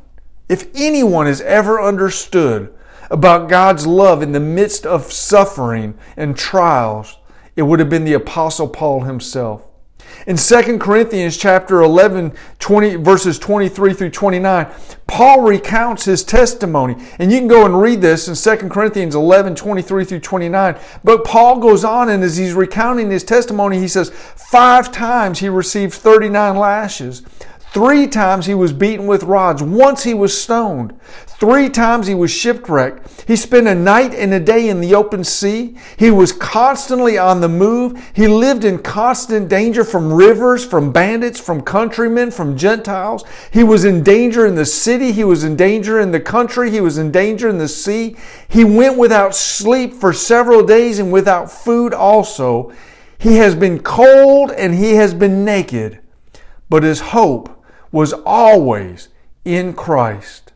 if 0.49 0.69
anyone 0.75 1.27
has 1.27 1.41
ever 1.43 1.81
understood 1.81 2.73
about 3.11 3.49
God's 3.49 3.87
love 3.87 4.23
in 4.23 4.33
the 4.33 4.41
midst 4.41 4.87
of 4.87 5.13
suffering 5.13 5.97
and 6.17 6.37
trials, 6.37 7.19
it 7.57 7.63
would 7.63 7.81
have 7.81 7.91
been 7.91 8.05
the 8.05 8.15
apostle 8.15 8.69
Paul 8.69 9.01
himself. 9.01 9.65
In 10.27 10.37
2 10.37 10.79
Corinthians 10.79 11.37
chapter 11.37 11.81
11, 11.83 12.33
20, 12.59 12.97
verses 12.97 13.39
23 13.39 13.95
through 13.95 14.11
29, 14.11 14.67
Paul 15.07 15.43
recounts 15.43 16.05
his 16.05 16.23
testimony. 16.23 16.97
And 17.19 17.33
you 17.33 17.39
can 17.39 17.49
go 17.49 17.65
and 17.65 17.81
read 17.81 18.01
this 18.01 18.29
in 18.29 18.59
2 18.59 18.69
Corinthians 18.69 19.15
11, 19.15 19.55
23 19.55 20.05
through 20.05 20.21
29. 20.21 20.79
But 21.05 21.25
Paul 21.25 21.61
goes 21.61 21.85
on 21.85 22.11
and 22.11 22.23
as 22.23 22.37
he's 22.37 22.53
recounting 22.53 23.11
his 23.11 23.25
testimony, 23.25 23.79
he 23.79 23.89
says, 23.89 24.11
five 24.11 24.93
times 24.93 25.39
he 25.39 25.49
received 25.49 25.95
39 25.95 26.57
lashes. 26.57 27.23
Three 27.71 28.07
times 28.07 28.47
he 28.47 28.55
was 28.55 28.73
beaten 28.73 29.07
with 29.07 29.25
rods. 29.25 29.63
Once 29.63 30.03
he 30.03 30.15
was 30.15 30.41
stoned. 30.41 30.99
Three 31.27 31.69
times 31.69 32.07
he 32.07 32.15
was 32.15 32.31
shipwrecked. 32.31 33.27
He 33.29 33.37
spent 33.37 33.69
a 33.69 33.75
night 33.75 34.15
and 34.15 34.33
a 34.33 34.41
day 34.41 34.71
in 34.71 34.81
the 34.81 34.95
open 34.95 35.23
sea. 35.23 35.77
He 35.99 36.11
was 36.11 36.33
constantly 36.33 37.19
on 37.19 37.43
the 37.43 37.49
move. 37.49 38.11
He 38.15 38.27
lived 38.27 38.65
in 38.65 38.79
constant 38.79 39.49
danger 39.49 39.85
from 39.85 40.11
rivers, 40.11 40.65
from 40.65 40.93
bandits, 40.93 41.39
from 41.39 41.61
countrymen, 41.61 42.31
from 42.31 42.57
Gentiles. 42.57 43.25
He 43.53 43.63
was 43.63 43.85
in 43.85 44.03
danger 44.03 44.47
in 44.47 44.55
the 44.55 44.67
city. 44.67 45.13
He 45.13 45.25
was 45.25 45.45
in 45.45 45.55
danger 45.55 46.01
in 46.01 46.11
the 46.11 46.21
country. 46.21 46.71
He 46.71 46.81
was 46.81 46.97
in 46.97 47.13
danger 47.13 47.51
in 47.51 47.59
the 47.59 47.69
sea. 47.69 48.17
He 48.49 48.65
went 48.65 48.97
without 48.97 49.35
sleep 49.35 49.93
for 49.93 50.15
several 50.15 50.65
days 50.65 50.99
and 50.99 51.13
without 51.13 51.53
food 51.53 51.93
also. 51.93 52.73
He 53.19 53.37
has 53.37 53.55
been 53.55 53.79
cold 53.81 54.53
and 54.53 54.75
he 54.75 54.95
has 54.95 55.13
been 55.13 55.45
naked. 55.45 56.01
But 56.71 56.83
his 56.83 57.01
hope 57.01 57.58
was 57.91 58.13
always 58.13 59.09
in 59.45 59.73
Christ. 59.73 60.53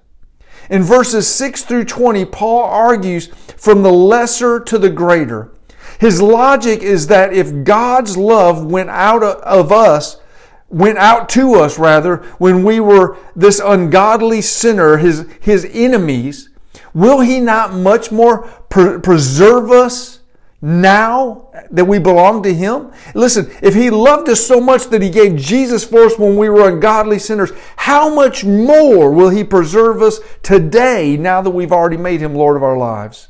In 0.71 0.83
verses 0.83 1.27
6 1.29 1.65
through 1.65 1.85
20, 1.85 2.25
Paul 2.27 2.65
argues 2.65 3.29
from 3.57 3.83
the 3.83 3.93
lesser 3.93 4.61
to 4.61 4.79
the 4.79 4.91
greater. 4.91 5.53
His 5.99 6.21
logic 6.21 6.83
is 6.83 7.07
that 7.09 7.33
if 7.33 7.65
God's 7.65 8.17
love 8.17 8.65
went 8.65 8.91
out 8.91 9.23
of 9.23 9.71
us, 9.71 10.21
went 10.69 10.99
out 10.99 11.29
to 11.31 11.55
us 11.55 11.79
rather, 11.79 12.17
when 12.39 12.63
we 12.65 12.81
were 12.81 13.17
this 13.37 13.61
ungodly 13.63 14.41
sinner, 14.41 14.97
his, 14.97 15.27
his 15.41 15.69
enemies, 15.73 16.49
will 16.95 17.21
he 17.21 17.41
not 17.41 17.75
much 17.75 18.11
more 18.11 18.43
pre- 18.69 18.99
preserve 18.99 19.71
us 19.71 20.22
now 20.65 21.51
that 21.73 21.85
we 21.85 21.99
belong 21.99 22.45
to 22.45 22.55
Him? 22.55 22.93
Listen, 23.15 23.51
if 23.61 23.75
He 23.75 23.91
loved 23.91 24.29
us 24.29 24.47
so 24.47 24.61
much 24.61 24.87
that 24.87 25.03
He 25.03 25.11
gave 25.11 25.37
Jesus 25.37 25.85
for 25.85 26.05
us 26.05 26.17
when 26.17 26.37
we 26.37 26.49
were 26.49 26.69
ungodly 26.69 27.19
sinners, 27.19 27.51
how 27.77 28.15
much 28.15 28.45
more 28.45 29.11
will 29.11 29.29
He 29.29 29.43
preserve 29.43 30.01
us 30.01 30.21
today 30.43 31.17
now 31.17 31.43
that 31.43 31.51
we've 31.51 31.73
already 31.73 31.97
made 31.97 32.21
Him 32.21 32.37
Lord 32.37 32.57
of 32.57 32.63
our 32.63 32.79
lives? 32.79 33.29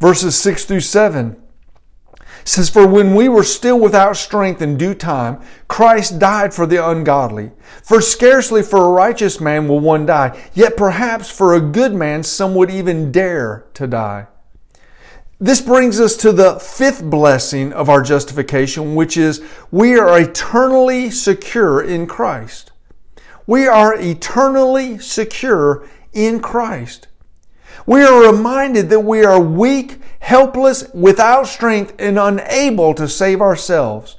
Verses 0.00 0.36
6 0.38 0.64
through 0.64 0.80
7 0.80 1.40
says, 2.44 2.70
For 2.70 2.86
when 2.86 3.14
we 3.14 3.28
were 3.28 3.42
still 3.42 3.78
without 3.78 4.16
strength 4.16 4.62
in 4.62 4.78
due 4.78 4.94
time, 4.94 5.42
Christ 5.68 6.18
died 6.18 6.54
for 6.54 6.66
the 6.66 6.86
ungodly. 6.86 7.50
For 7.82 8.00
scarcely 8.00 8.62
for 8.62 8.84
a 8.84 8.90
righteous 8.90 9.40
man 9.40 9.68
will 9.68 9.80
one 9.80 10.06
die, 10.06 10.42
yet 10.54 10.76
perhaps 10.76 11.30
for 11.30 11.54
a 11.54 11.60
good 11.60 11.94
man 11.94 12.22
some 12.22 12.54
would 12.54 12.70
even 12.70 13.12
dare 13.12 13.66
to 13.74 13.86
die. 13.86 14.28
This 15.38 15.60
brings 15.60 16.00
us 16.00 16.16
to 16.18 16.32
the 16.32 16.58
fifth 16.58 17.04
blessing 17.04 17.74
of 17.74 17.90
our 17.90 18.00
justification, 18.00 18.94
which 18.94 19.18
is 19.18 19.44
we 19.70 19.98
are 19.98 20.18
eternally 20.18 21.10
secure 21.10 21.82
in 21.82 22.06
Christ. 22.06 22.72
We 23.46 23.66
are 23.66 23.94
eternally 23.94 24.98
secure 24.98 25.86
in 26.14 26.40
Christ. 26.40 27.08
We 27.84 28.02
are 28.02 28.32
reminded 28.32 28.88
that 28.88 29.00
we 29.00 29.26
are 29.26 29.38
weak, 29.38 30.00
helpless, 30.20 30.88
without 30.94 31.46
strength, 31.46 31.92
and 31.98 32.18
unable 32.18 32.94
to 32.94 33.06
save 33.06 33.42
ourselves. 33.42 34.16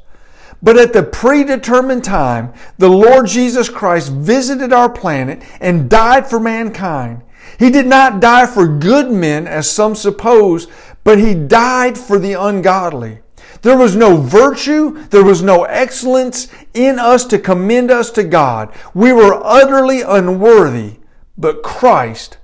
But 0.62 0.78
at 0.78 0.94
the 0.94 1.04
predetermined 1.04 2.04
time, 2.04 2.54
the 2.78 2.90
Lord 2.90 3.26
Jesus 3.26 3.70
Christ 3.70 4.12
visited 4.12 4.72
our 4.72 4.90
planet 4.90 5.42
and 5.60 5.90
died 5.90 6.30
for 6.30 6.40
mankind. 6.40 7.24
He 7.58 7.70
did 7.72 7.88
not 7.88 8.20
die 8.20 8.46
for 8.46 8.68
good 8.68 9.12
men, 9.12 9.48
as 9.48 9.70
some 9.70 9.96
suppose, 9.96 10.68
but 11.08 11.20
he 11.20 11.34
died 11.34 11.98
for 11.98 12.20
the 12.20 12.34
ungodly. 12.34 13.20
There 13.62 13.78
was 13.78 13.96
no 13.96 14.17
virtue, 14.17 15.08
there 15.08 15.24
was 15.24 15.41
no 15.41 15.63
excellence 15.63 16.50
in 16.74 17.00
us 17.00 17.24
to 17.28 17.39
commend 17.39 17.91
us 17.91 18.12
to 18.12 18.26
God. 18.26 18.76
We 18.93 19.13
were 19.13 19.41
utterly 19.41 20.02
unworthy, 20.02 20.96
but 21.38 21.63
Christ 21.63 22.39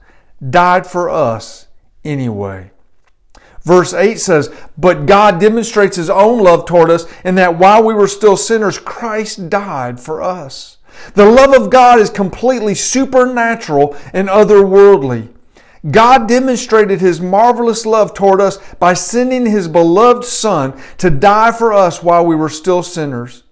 died 0.50 0.88
for 0.88 1.10
us 1.10 1.68
anyway. 2.06 2.72
Verse 3.64 3.94
8 3.94 4.18
says, 4.18 4.50
But 4.78 5.08
God 5.08 5.42
demonstrates 5.42 5.98
His 5.98 6.10
own 6.10 6.42
love 6.42 6.66
toward 6.66 6.90
us 6.90 7.06
in 7.26 7.36
that 7.36 7.60
while 7.60 7.84
we 7.84 7.94
were 7.94 8.08
still 8.08 8.38
sinners, 8.38 8.80
Christ 8.80 9.50
died 9.50 10.00
for 10.00 10.22
us. 10.22 10.78
The 11.16 11.26
love 11.26 11.54
of 11.54 11.70
God 11.70 12.00
is 12.00 12.10
completely 12.10 12.76
supernatural 12.76 13.98
and 14.14 14.30
otherworldly. 14.30 15.33
God 15.90 16.28
demonstrated 16.30 17.02
His 17.02 17.20
marvelous 17.20 17.86
love 17.86 18.14
toward 18.14 18.40
us 18.40 18.58
by 18.76 18.94
sending 18.94 19.46
His 19.46 19.68
beloved 19.68 20.24
Son 20.24 20.80
to 20.98 21.10
die 21.10 21.52
for 21.52 21.74
us 21.74 22.02
while 22.02 22.26
we 22.26 22.36
were 22.36 22.50
still 22.50 22.84
sinners. 22.84 23.44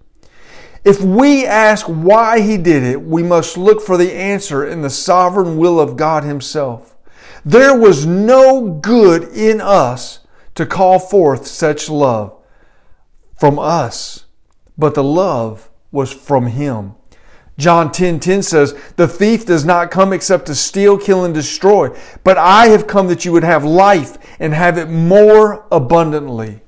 If 0.84 1.00
we 1.00 1.46
ask 1.46 1.86
why 1.86 2.40
He 2.40 2.56
did 2.56 2.82
it, 2.82 3.02
we 3.02 3.22
must 3.22 3.58
look 3.58 3.82
for 3.82 3.96
the 3.96 4.12
answer 4.12 4.66
in 4.66 4.80
the 4.80 4.90
sovereign 4.90 5.58
will 5.58 5.78
of 5.78 5.96
God 5.96 6.24
Himself. 6.24 6.96
There 7.44 7.78
was 7.78 8.06
no 8.06 8.68
good 8.68 9.24
in 9.24 9.60
us 9.60 10.20
to 10.54 10.64
call 10.64 10.98
forth 10.98 11.46
such 11.46 11.88
love 11.88 12.34
from 13.38 13.58
us, 13.58 14.24
but 14.78 14.94
the 14.94 15.04
love 15.04 15.68
was 15.90 16.12
from 16.12 16.46
Him. 16.46 16.94
John 17.58 17.90
10:10 17.90 17.92
10, 17.92 18.20
10 18.20 18.42
says, 18.42 18.74
"The 18.96 19.06
thief 19.06 19.44
does 19.44 19.64
not 19.64 19.90
come 19.90 20.12
except 20.12 20.46
to 20.46 20.54
steal, 20.54 20.96
kill 20.96 21.24
and 21.24 21.34
destroy, 21.34 21.90
but 22.24 22.38
I 22.38 22.68
have 22.68 22.86
come 22.86 23.08
that 23.08 23.24
you 23.24 23.32
would 23.32 23.44
have 23.44 23.64
life 23.64 24.16
and 24.40 24.54
have 24.54 24.78
it 24.78 24.88
more 24.88 25.64
abundantly." 25.70 26.62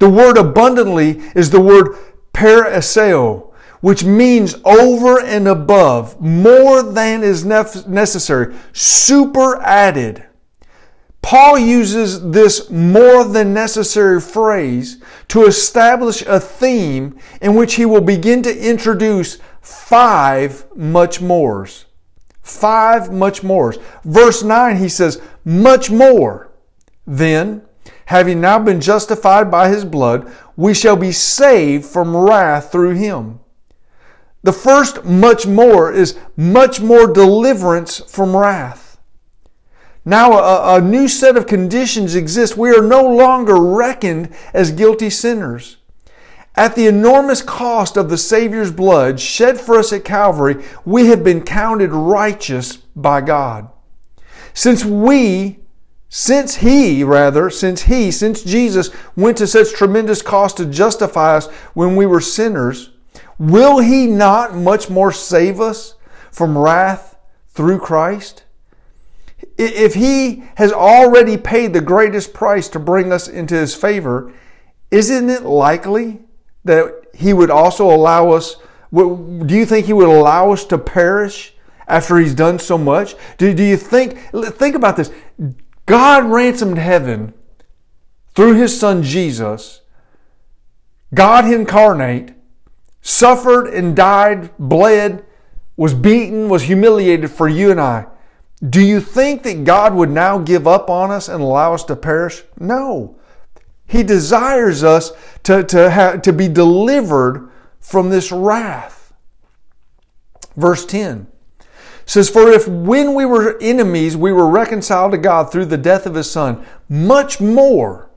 The 0.00 0.10
word 0.10 0.36
abundantly 0.36 1.22
is 1.34 1.50
the 1.50 1.60
word 1.60 1.96
paraseo, 2.32 3.44
which 3.80 4.04
means 4.04 4.56
over 4.64 5.20
and 5.20 5.46
above, 5.46 6.20
more 6.20 6.82
than 6.82 7.22
is 7.22 7.44
necessary, 7.44 8.54
super 8.72 9.62
added. 9.62 10.24
Paul 11.22 11.58
uses 11.58 12.20
this 12.32 12.68
more 12.70 13.24
than 13.24 13.54
necessary 13.54 14.20
phrase 14.20 14.98
to 15.28 15.46
establish 15.46 16.22
a 16.26 16.38
theme 16.38 17.14
in 17.40 17.54
which 17.54 17.74
he 17.74 17.86
will 17.86 18.02
begin 18.02 18.42
to 18.42 18.54
introduce 18.54 19.38
five 19.64 20.66
much 20.76 21.20
mores. 21.20 21.86
Five 22.42 23.10
much 23.10 23.42
mores. 23.42 23.78
Verse 24.04 24.42
9, 24.42 24.76
he 24.76 24.88
says, 24.88 25.20
much 25.44 25.90
more. 25.90 26.52
Then, 27.06 27.62
having 28.06 28.40
now 28.40 28.58
been 28.58 28.80
justified 28.80 29.50
by 29.50 29.68
his 29.68 29.84
blood, 29.84 30.30
we 30.56 30.74
shall 30.74 30.96
be 30.96 31.12
saved 31.12 31.86
from 31.86 32.14
wrath 32.14 32.70
through 32.70 32.94
him. 32.94 33.40
The 34.42 34.52
first 34.52 35.04
much 35.04 35.46
more 35.46 35.90
is 35.90 36.18
much 36.36 36.80
more 36.80 37.06
deliverance 37.06 38.00
from 38.00 38.36
wrath. 38.36 38.98
Now 40.04 40.32
a, 40.32 40.76
a 40.76 40.80
new 40.82 41.08
set 41.08 41.38
of 41.38 41.46
conditions 41.46 42.14
exist. 42.14 42.58
We 42.58 42.70
are 42.70 42.86
no 42.86 43.02
longer 43.08 43.56
reckoned 43.56 44.34
as 44.52 44.70
guilty 44.70 45.08
sinners. 45.08 45.78
At 46.56 46.76
the 46.76 46.86
enormous 46.86 47.42
cost 47.42 47.96
of 47.96 48.08
the 48.08 48.18
Savior's 48.18 48.70
blood 48.70 49.18
shed 49.18 49.60
for 49.60 49.76
us 49.76 49.92
at 49.92 50.04
Calvary, 50.04 50.64
we 50.84 51.06
have 51.06 51.24
been 51.24 51.42
counted 51.42 51.90
righteous 51.90 52.76
by 52.94 53.22
God. 53.22 53.68
Since 54.52 54.84
we, 54.84 55.58
since 56.08 56.56
He, 56.56 57.02
rather, 57.02 57.50
since 57.50 57.82
He, 57.82 58.12
since 58.12 58.44
Jesus 58.44 58.90
went 59.16 59.36
to 59.38 59.48
such 59.48 59.72
tremendous 59.72 60.22
cost 60.22 60.56
to 60.58 60.66
justify 60.66 61.36
us 61.36 61.48
when 61.74 61.96
we 61.96 62.06
were 62.06 62.20
sinners, 62.20 62.90
will 63.36 63.80
He 63.80 64.06
not 64.06 64.54
much 64.54 64.88
more 64.88 65.10
save 65.10 65.60
us 65.60 65.96
from 66.30 66.56
wrath 66.56 67.16
through 67.48 67.80
Christ? 67.80 68.44
If 69.58 69.94
He 69.94 70.44
has 70.54 70.72
already 70.72 71.36
paid 71.36 71.72
the 71.72 71.80
greatest 71.80 72.32
price 72.32 72.68
to 72.68 72.78
bring 72.78 73.12
us 73.12 73.26
into 73.26 73.56
His 73.56 73.74
favor, 73.74 74.32
isn't 74.92 75.30
it 75.30 75.42
likely 75.42 76.23
that 76.64 77.06
He 77.14 77.32
would 77.32 77.50
also 77.50 77.90
allow 77.90 78.30
us? 78.30 78.56
Do 78.92 79.46
you 79.48 79.66
think 79.66 79.86
He 79.86 79.92
would 79.92 80.08
allow 80.08 80.52
us 80.52 80.64
to 80.66 80.78
perish 80.78 81.54
after 81.86 82.18
He's 82.18 82.34
done 82.34 82.58
so 82.58 82.78
much? 82.78 83.14
Do, 83.38 83.52
do 83.54 83.62
you 83.62 83.76
think, 83.76 84.18
think 84.32 84.74
about 84.74 84.96
this. 84.96 85.10
God 85.86 86.24
ransomed 86.24 86.78
heaven 86.78 87.34
through 88.34 88.54
His 88.54 88.78
Son 88.78 89.02
Jesus, 89.02 89.82
God 91.14 91.44
incarnate, 91.44 92.34
suffered 93.02 93.66
and 93.66 93.94
died, 93.94 94.50
bled, 94.58 95.24
was 95.76 95.94
beaten, 95.94 96.48
was 96.48 96.62
humiliated 96.62 97.30
for 97.30 97.48
you 97.48 97.70
and 97.70 97.80
I. 97.80 98.06
Do 98.66 98.80
you 98.80 99.00
think 99.00 99.42
that 99.42 99.64
God 99.64 99.94
would 99.94 100.10
now 100.10 100.38
give 100.38 100.66
up 100.66 100.88
on 100.88 101.10
us 101.10 101.28
and 101.28 101.42
allow 101.42 101.74
us 101.74 101.84
to 101.84 101.96
perish? 101.96 102.42
No. 102.58 103.18
He 103.94 104.02
desires 104.02 104.82
us 104.82 105.12
to, 105.44 105.62
to, 105.62 105.88
have, 105.88 106.22
to 106.22 106.32
be 106.32 106.48
delivered 106.48 107.48
from 107.78 108.10
this 108.10 108.32
wrath. 108.32 109.14
Verse 110.56 110.84
10 110.84 111.28
says, 112.04 112.28
For 112.28 112.50
if 112.50 112.66
when 112.66 113.14
we 113.14 113.24
were 113.24 113.56
enemies, 113.60 114.16
we 114.16 114.32
were 114.32 114.48
reconciled 114.48 115.12
to 115.12 115.18
God 115.18 115.52
through 115.52 115.66
the 115.66 115.76
death 115.76 116.06
of 116.06 116.16
his 116.16 116.28
Son, 116.28 116.66
much 116.88 117.40
more, 117.40 118.10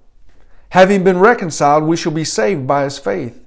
having 0.70 1.04
been 1.04 1.20
reconciled, 1.20 1.84
we 1.84 1.96
shall 1.96 2.12
be 2.12 2.26
saved 2.26 2.66
by 2.66 2.84
his 2.84 2.98
faith. 2.98 3.46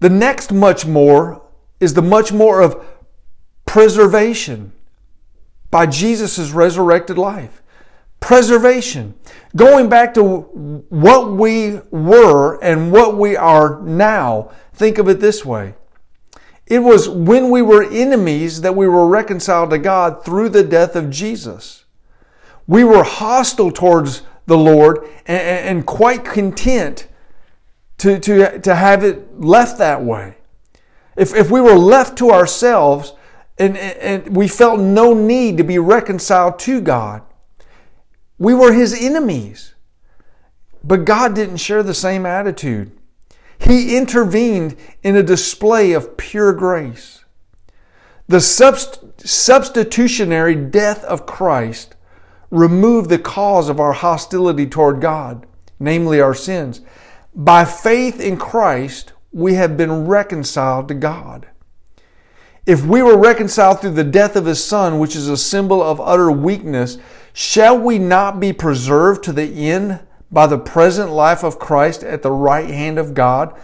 The 0.00 0.08
next 0.08 0.50
much 0.50 0.86
more 0.86 1.42
is 1.78 1.92
the 1.92 2.00
much 2.00 2.32
more 2.32 2.62
of 2.62 2.82
preservation 3.66 4.72
by 5.70 5.84
Jesus' 5.84 6.52
resurrected 6.52 7.18
life. 7.18 7.62
Preservation. 8.20 9.14
Going 9.56 9.88
back 9.88 10.14
to 10.14 10.22
what 10.22 11.32
we 11.32 11.80
were 11.90 12.62
and 12.62 12.92
what 12.92 13.16
we 13.16 13.36
are 13.36 13.80
now, 13.82 14.50
think 14.74 14.98
of 14.98 15.08
it 15.08 15.20
this 15.20 15.44
way. 15.44 15.74
It 16.66 16.80
was 16.80 17.08
when 17.08 17.50
we 17.50 17.62
were 17.62 17.82
enemies 17.82 18.60
that 18.60 18.76
we 18.76 18.86
were 18.86 19.06
reconciled 19.06 19.70
to 19.70 19.78
God 19.78 20.24
through 20.24 20.50
the 20.50 20.62
death 20.62 20.96
of 20.96 21.10
Jesus. 21.10 21.84
We 22.66 22.84
were 22.84 23.02
hostile 23.02 23.72
towards 23.72 24.22
the 24.46 24.58
Lord 24.58 25.08
and, 25.26 25.86
quite 25.86 26.24
content 26.24 27.06
to, 27.98 28.18
to, 28.18 28.58
to 28.60 28.74
have 28.74 29.04
it 29.04 29.40
left 29.40 29.78
that 29.78 30.02
way. 30.02 30.36
If, 31.16 31.34
if 31.34 31.50
we 31.50 31.60
were 31.60 31.74
left 31.74 32.18
to 32.18 32.30
ourselves 32.30 33.14
and, 33.58 33.76
and 33.76 34.36
we 34.36 34.46
felt 34.46 34.78
no 34.78 35.14
need 35.14 35.56
to 35.56 35.64
be 35.64 35.78
reconciled 35.78 36.58
to 36.60 36.80
God, 36.80 37.22
we 38.38 38.54
were 38.54 38.72
His 38.72 38.94
enemies. 38.94 39.74
But 40.84 41.04
God 41.04 41.34
didn't 41.34 41.56
share 41.58 41.82
the 41.82 41.94
same 41.94 42.24
attitude. 42.24 42.92
He 43.58 43.96
intervened 43.96 44.76
in 45.02 45.16
a 45.16 45.22
display 45.22 45.92
of 45.92 46.16
pure 46.16 46.52
grace. 46.52 47.24
The 48.28 48.38
subst- 48.38 49.26
substitutionary 49.26 50.54
death 50.54 51.02
of 51.04 51.26
Christ 51.26 51.96
removed 52.50 53.10
the 53.10 53.18
cause 53.18 53.68
of 53.68 53.80
our 53.80 53.92
hostility 53.92 54.66
toward 54.66 55.00
God, 55.00 55.46
namely 55.80 56.20
our 56.20 56.34
sins. 56.34 56.80
By 57.34 57.64
faith 57.64 58.20
in 58.20 58.36
Christ, 58.36 59.12
we 59.32 59.54
have 59.54 59.76
been 59.76 60.06
reconciled 60.06 60.88
to 60.88 60.94
God. 60.94 61.48
If 62.66 62.84
we 62.84 63.02
were 63.02 63.16
reconciled 63.16 63.80
through 63.80 63.92
the 63.94 64.04
death 64.04 64.36
of 64.36 64.46
His 64.46 64.62
Son, 64.62 64.98
which 64.98 65.16
is 65.16 65.28
a 65.28 65.36
symbol 65.36 65.82
of 65.82 66.00
utter 66.00 66.30
weakness, 66.30 66.98
shall 67.38 67.78
we 67.78 68.00
not 68.00 68.40
be 68.40 68.52
preserved 68.52 69.22
to 69.22 69.32
the 69.32 69.70
end 69.70 70.00
by 70.28 70.44
the 70.44 70.58
present 70.58 71.08
life 71.08 71.44
of 71.44 71.56
Christ 71.56 72.02
at 72.02 72.20
the 72.22 72.32
right 72.32 72.68
hand 72.68 72.98
of 72.98 73.14
God, 73.14 73.56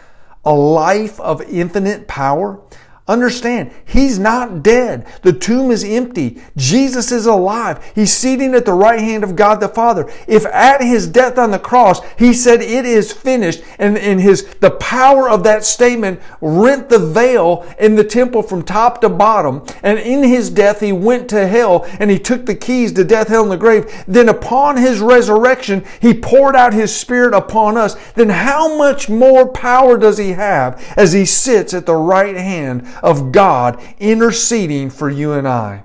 a 0.45 0.55
life 0.55 1.19
of 1.19 1.43
infinite 1.43 2.07
power? 2.07 2.61
Understand, 3.07 3.71
he's 3.85 4.19
not 4.19 4.63
dead. 4.63 5.07
The 5.21 5.35
tomb 5.35 5.71
is 5.71 5.85
empty. 5.85 6.41
Jesus 6.57 7.13
is 7.13 7.27
alive. 7.27 7.85
He's 7.95 8.15
seating 8.15 8.55
at 8.55 8.65
the 8.65 8.73
right 8.73 8.99
hand 8.99 9.23
of 9.23 9.37
God 9.37 9.61
the 9.61 9.69
Father. 9.69 10.11
If 10.27 10.47
at 10.47 10.81
his 10.81 11.07
death 11.07 11.37
on 11.37 11.51
the 11.51 11.59
cross, 11.59 12.01
he 12.17 12.33
said, 12.33 12.63
it 12.63 12.87
is 12.87 13.13
finished, 13.13 13.63
and 13.79 13.99
in 13.99 14.21
his, 14.21 14.47
the 14.61 14.71
power 14.71 15.29
of 15.29 15.45
that 15.45 15.65
statement 15.65 16.19
rent 16.41 16.89
the 16.89 16.99
veil 16.99 17.71
in 17.79 17.95
the 17.95 18.05
temple 18.05 18.43
from 18.43 18.63
top 18.63 19.03
to 19.03 19.11
bottom, 19.11 19.67
and 19.83 19.99
in 19.99 20.23
his 20.23 20.49
death, 20.49 20.81
he 20.81 20.93
went 20.93 21.29
to 21.29 21.47
hell, 21.47 21.87
and 22.01 22.11
he 22.11 22.19
took 22.19 22.47
the 22.47 22.55
keys 22.55 22.91
to 22.93 23.05
death, 23.05 23.29
hell, 23.29 23.43
and 23.43 23.53
the 23.53 23.59
grave. 23.59 24.05
Then 24.09 24.31
upon 24.31 24.79
his 24.79 25.01
resurrection, 25.01 25.85
he 26.01 26.15
poured 26.15 26.57
out 26.57 26.73
his 26.73 26.97
spirit 26.97 27.35
upon 27.35 27.77
us. 27.77 27.97
Then 28.13 28.31
how 28.31 28.79
much 28.79 29.11
more 29.11 29.47
power 29.47 29.99
does 29.99 30.17
he 30.17 30.31
have 30.31 30.83
as 30.97 31.13
he 31.13 31.27
sits 31.27 31.75
at 31.75 31.85
the 31.85 31.95
right 31.95 32.37
hand 32.37 32.89
of 33.03 33.33
God 33.33 33.83
interceding 33.99 34.91
for 34.91 35.11
you 35.11 35.33
and 35.33 35.47
I. 35.47 35.85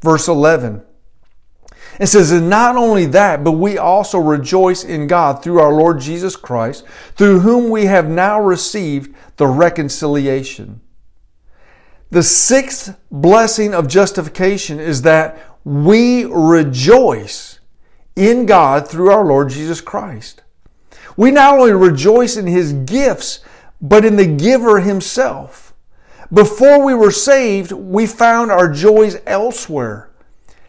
Verse 0.00 0.28
11. 0.28 0.82
It 2.00 2.06
says, 2.06 2.32
and 2.32 2.50
not 2.50 2.76
only 2.76 3.06
that, 3.06 3.44
but 3.44 3.52
we 3.52 3.78
also 3.78 4.18
rejoice 4.18 4.82
in 4.82 5.06
God 5.06 5.42
through 5.42 5.60
our 5.60 5.72
Lord 5.72 6.00
Jesus 6.00 6.34
Christ, 6.34 6.84
through 7.14 7.40
whom 7.40 7.70
we 7.70 7.84
have 7.84 8.08
now 8.08 8.40
received 8.40 9.14
the 9.36 9.46
reconciliation. 9.46 10.80
The 12.10 12.22
sixth 12.22 12.98
blessing 13.10 13.74
of 13.74 13.88
justification 13.88 14.80
is 14.80 15.02
that 15.02 15.38
we 15.64 16.24
rejoice 16.24 17.60
in 18.16 18.46
God 18.46 18.88
through 18.88 19.10
our 19.10 19.24
Lord 19.24 19.50
Jesus 19.50 19.80
Christ. 19.80 20.42
We 21.16 21.30
not 21.30 21.58
only 21.58 21.72
rejoice 21.72 22.36
in 22.36 22.46
His 22.46 22.72
gifts, 22.72 23.40
but 23.84 24.02
in 24.02 24.16
the 24.16 24.26
giver 24.26 24.80
Himself. 24.80 25.74
Before 26.32 26.82
we 26.82 26.94
were 26.94 27.10
saved, 27.10 27.70
we 27.70 28.06
found 28.06 28.50
our 28.50 28.72
joys 28.72 29.18
elsewhere. 29.26 30.10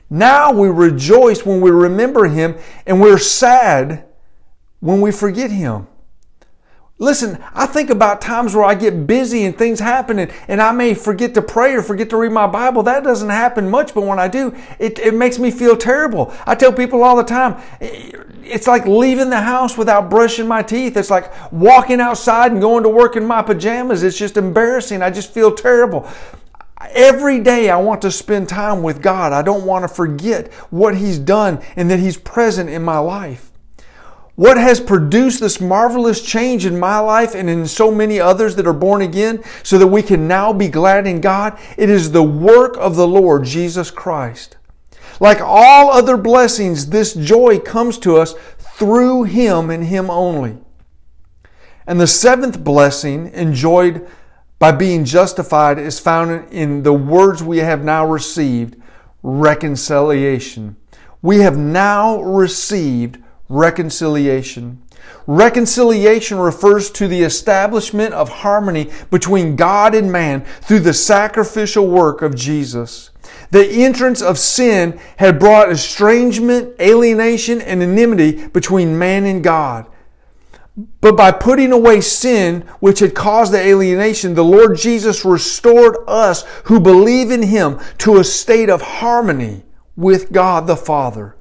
Now 0.10 0.52
we 0.52 0.68
rejoice 0.68 1.46
when 1.46 1.62
we 1.62 1.72
remember 1.72 2.26
Him 2.26 2.58
and 2.86 3.00
we're 3.00 3.18
sad 3.18 4.06
when 4.82 5.00
we 5.00 5.14
forget 5.14 5.50
Him. 5.50 5.88
Listen, 6.98 7.44
I 7.54 7.66
think 7.66 7.90
about 7.90 8.22
times 8.22 8.56
where 8.56 8.64
I 8.64 8.74
get 8.74 9.06
busy 9.06 9.44
and 9.44 9.58
things 9.58 9.82
happen 9.82 10.18
and, 10.18 10.32
and 10.48 10.62
I 10.62 10.72
may 10.72 10.94
forget 10.94 11.34
to 11.34 11.42
pray 11.42 11.74
or 11.74 11.82
forget 11.82 12.10
to 12.12 12.18
read 12.18 12.32
my 12.32 12.48
Bible. 12.48 12.84
That 12.84 13.04
doesn't 13.04 13.30
happen 13.30 13.70
much, 13.70 13.94
but 13.94 14.06
when 14.06 14.18
I 14.18 14.30
do, 14.30 14.56
it, 14.80 14.98
it 15.00 15.14
makes 15.14 15.38
me 15.38 15.52
feel 15.52 15.76
terrible. 15.76 16.34
I 16.46 16.56
tell 16.56 16.72
people 16.72 17.04
all 17.04 17.18
the 17.18 17.24
time, 17.24 17.62
it's 17.82 18.66
like 18.66 18.86
leaving 18.86 19.30
the 19.30 19.42
house 19.42 19.78
without 19.78 20.10
brushing 20.10 20.48
my 20.48 20.64
teeth. 20.64 20.96
It's 20.96 21.10
like 21.10 21.34
walking 21.52 22.00
outside 22.00 22.54
and 22.54 22.62
going 22.62 22.84
to 22.84 22.90
work 22.90 23.18
in 23.18 23.26
my 23.26 23.42
pajamas. 23.42 24.02
It's 24.02 24.18
just 24.18 24.38
embarrassing. 24.38 25.02
I 25.02 25.10
just 25.10 25.34
feel 25.34 25.54
terrible. 25.54 26.10
Every 26.92 27.42
day 27.42 27.70
I 27.70 27.78
want 27.78 28.04
to 28.04 28.12
spend 28.12 28.48
time 28.48 28.82
with 28.84 29.02
God. 29.02 29.34
I 29.34 29.42
don't 29.42 29.66
want 29.66 29.84
to 29.84 29.94
forget 29.94 30.54
what 30.70 30.96
He's 30.96 31.20
done 31.20 31.62
and 31.76 31.92
that 31.92 32.00
He's 32.00 32.16
present 32.16 32.70
in 32.70 32.84
my 32.84 33.00
life. 33.00 33.52
What 34.36 34.58
has 34.58 34.82
produced 34.82 35.40
this 35.40 35.62
marvelous 35.62 36.22
change 36.22 36.66
in 36.66 36.78
my 36.78 37.00
life 37.00 37.36
and 37.36 37.50
in 37.50 37.66
so 37.66 37.90
many 37.90 38.20
others 38.20 38.56
that 38.58 38.68
are 38.68 38.74
born 38.74 39.02
again 39.02 39.42
so 39.64 39.78
that 39.78 39.88
we 39.88 40.02
can 40.02 40.28
now 40.28 40.52
be 40.52 40.68
glad 40.68 41.08
in 41.08 41.22
God? 41.22 41.58
It 41.78 41.90
is 41.90 42.12
the 42.12 42.24
work 42.24 42.76
of 42.78 42.98
the 42.98 43.08
Lord 43.08 43.46
Jesus 43.46 43.90
Christ. 43.90 44.58
Like 45.22 45.40
all 45.40 45.90
other 45.90 46.18
blessings, 46.18 46.88
this 46.88 47.14
joy 47.14 47.60
comes 47.60 47.98
to 48.00 48.18
us 48.18 48.36
through 48.60 49.24
Him 49.24 49.70
and 49.70 49.86
Him 49.86 50.10
only. 50.10 50.58
And 51.88 52.00
the 52.00 52.08
seventh 52.08 52.62
blessing 52.62 53.32
enjoyed 53.34 54.06
by 54.60 54.74
being 54.74 55.06
justified 55.06 55.80
is 55.80 56.00
found 56.00 56.52
in 56.52 56.84
the 56.84 56.94
words 56.94 57.42
we 57.42 57.60
have 57.60 57.86
now 57.86 58.06
received 58.06 58.76
reconciliation. 59.24 60.76
We 61.22 61.40
have 61.40 61.58
now 61.58 62.22
received 62.22 63.20
reconciliation. 63.50 64.82
Reconciliation 65.28 66.38
refers 66.38 66.90
to 66.92 67.08
the 67.08 67.22
establishment 67.24 68.14
of 68.14 68.30
harmony 68.30 68.92
between 69.10 69.56
God 69.56 69.96
and 69.96 70.12
man 70.12 70.42
through 70.62 70.80
the 70.80 70.94
sacrificial 70.94 71.88
work 71.88 72.22
of 72.22 72.36
Jesus. 72.36 73.12
The 73.52 73.68
entrance 73.68 74.22
of 74.22 74.38
sin 74.38 75.00
had 75.18 75.40
brought 75.40 75.72
estrangement, 75.72 76.80
alienation, 76.80 77.62
and 77.62 77.82
enmity 77.82 78.48
between 78.48 78.98
man 78.98 79.26
and 79.26 79.44
God. 79.44 79.88
But 81.00 81.16
by 81.16 81.32
putting 81.32 81.72
away 81.72 82.02
sin, 82.02 82.62
which 82.80 83.00
had 83.00 83.16
caused 83.16 83.54
the 83.54 83.60
alienation, 83.60 84.34
the 84.34 84.44
Lord 84.44 84.78
Jesus 84.78 85.24
restored 85.24 85.98
us 86.08 86.44
who 86.66 86.80
believe 86.80 87.32
in 87.32 87.44
Him 87.44 87.80
to 88.00 88.18
a 88.18 88.24
state 88.24 88.70
of 88.70 88.82
harmony 88.82 89.64
with 89.96 90.34
God 90.34 90.68
the 90.68 90.76
Father. 90.76 91.36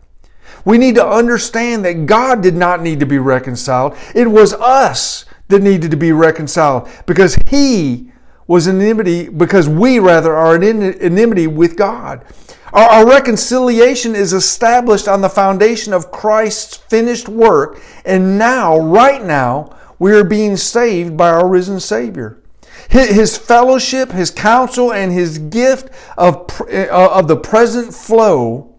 We 0.64 0.78
need 0.78 0.94
to 0.96 1.06
understand 1.06 1.84
that 1.84 2.06
God 2.06 2.42
did 2.42 2.54
not 2.54 2.82
need 2.82 3.00
to 3.00 3.06
be 3.06 3.18
reconciled. 3.18 3.96
It 4.14 4.26
was 4.26 4.54
us 4.54 5.26
that 5.48 5.62
needed 5.62 5.90
to 5.90 5.96
be 5.96 6.12
reconciled 6.12 6.88
because 7.06 7.36
He 7.48 8.10
was 8.46 8.68
enmity, 8.68 9.28
because 9.28 9.68
we 9.68 9.98
rather 9.98 10.34
are 10.34 10.62
in 10.62 10.82
enmity 11.00 11.46
with 11.46 11.76
God. 11.76 12.24
Our, 12.72 12.88
our 12.88 13.06
reconciliation 13.06 14.14
is 14.14 14.32
established 14.32 15.08
on 15.08 15.20
the 15.20 15.28
foundation 15.28 15.92
of 15.92 16.10
Christ's 16.10 16.76
finished 16.76 17.28
work, 17.28 17.80
and 18.04 18.38
now, 18.38 18.78
right 18.78 19.24
now, 19.24 19.76
we 19.98 20.12
are 20.12 20.24
being 20.24 20.56
saved 20.56 21.16
by 21.16 21.30
our 21.30 21.48
risen 21.48 21.80
Savior. 21.80 22.42
His 22.90 23.36
fellowship, 23.36 24.12
His 24.12 24.30
counsel, 24.30 24.92
and 24.92 25.12
His 25.12 25.38
gift 25.38 25.90
of, 26.18 26.50
uh, 26.62 26.88
of 26.90 27.28
the 27.28 27.36
present 27.36 27.94
flow 27.94 28.73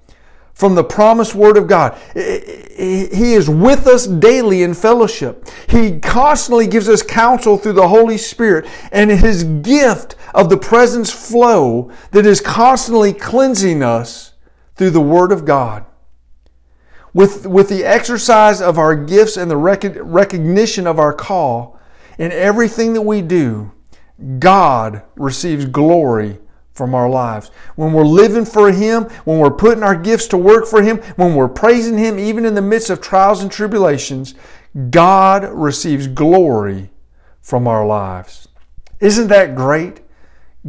from 0.56 0.74
the 0.74 0.84
promised 0.84 1.36
Word 1.36 1.58
of 1.58 1.68
God. 1.68 1.98
He 2.16 3.34
is 3.34 3.50
with 3.50 3.88
us 3.88 4.08
daily 4.08 4.64
in 4.64 4.74
fellowship. 4.74 5.48
He 5.68 6.00
constantly 6.00 6.66
gives 6.66 6.88
us 6.90 7.04
counsel 7.04 7.58
through 7.58 7.74
the 7.74 7.90
Holy 7.90 8.18
Spirit 8.18 8.66
and 8.94 9.12
His 9.12 9.44
gift 9.44 10.16
of 10.34 10.50
the 10.50 10.58
presence 10.58 11.12
flow 11.12 11.92
that 12.12 12.26
is 12.26 12.40
constantly 12.40 13.12
cleansing 13.14 13.84
us 13.84 14.34
through 14.76 14.92
the 14.92 15.02
Word 15.02 15.34
of 15.34 15.46
God. 15.46 15.86
With, 17.14 17.46
with 17.46 17.70
the 17.70 17.84
exercise 17.84 18.62
of 18.62 18.78
our 18.78 18.96
gifts 18.96 19.38
and 19.38 19.52
the 19.52 19.58
recognition 19.58 20.88
of 20.88 21.00
our 21.00 21.14
call, 21.14 21.80
in 22.18 22.32
everything 22.32 22.94
that 22.94 23.02
we 23.02 23.22
do, 23.22 23.74
God 24.40 25.04
receives 25.16 25.66
glory 25.66 26.40
from 26.76 26.94
our 26.94 27.10
lives. 27.10 27.50
When 27.76 27.94
we're 27.94 28.04
living 28.04 28.46
for 28.46 28.72
Him, 28.72 29.06
when 29.24 29.40
we're 29.40 29.50
putting 29.50 29.84
our 29.84 29.96
gifts 29.96 30.28
to 30.28 30.38
work 30.38 30.68
for 30.68 30.84
Him, 30.84 30.98
when 31.16 31.34
we're 31.34 31.48
praising 31.48 31.98
Him, 31.98 32.20
even 32.20 32.46
in 32.46 32.54
the 32.54 32.62
midst 32.62 32.90
of 32.90 33.02
trials 33.02 33.42
and 33.42 33.52
tribulations, 33.52 34.36
God 34.90 35.46
receives 35.46 36.06
glory 36.06 36.92
from 37.42 37.68
our 37.68 37.86
lives. 37.86 38.50
Isn't 39.00 39.28
that 39.30 39.56
great? 39.56 40.02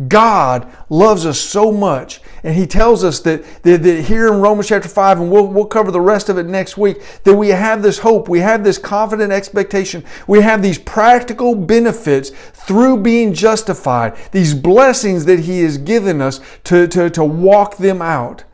God 0.08 0.70
loves 0.90 1.26
us 1.26 1.40
so 1.40 1.72
much. 1.72 2.20
And 2.46 2.54
He 2.54 2.64
tells 2.64 3.02
us 3.02 3.18
that, 3.22 3.42
that, 3.64 3.82
that, 3.82 4.02
here 4.02 4.28
in 4.28 4.40
Romans 4.40 4.68
chapter 4.68 4.88
5, 4.88 5.20
and 5.20 5.32
we'll, 5.32 5.48
we'll 5.48 5.64
cover 5.64 5.90
the 5.90 6.00
rest 6.00 6.28
of 6.28 6.38
it 6.38 6.46
next 6.46 6.76
week, 6.76 7.02
that 7.24 7.34
we 7.34 7.48
have 7.48 7.82
this 7.82 7.98
hope, 7.98 8.28
we 8.28 8.38
have 8.38 8.62
this 8.62 8.78
confident 8.78 9.32
expectation, 9.32 10.04
we 10.28 10.40
have 10.42 10.62
these 10.62 10.78
practical 10.78 11.56
benefits 11.56 12.30
through 12.30 12.98
being 12.98 13.34
justified, 13.34 14.16
these 14.30 14.54
blessings 14.54 15.24
that 15.24 15.40
He 15.40 15.62
has 15.62 15.76
given 15.76 16.20
us 16.20 16.40
to, 16.62 16.86
to, 16.86 17.10
to 17.10 17.24
walk 17.24 17.78
them 17.78 18.00
out. 18.00 18.44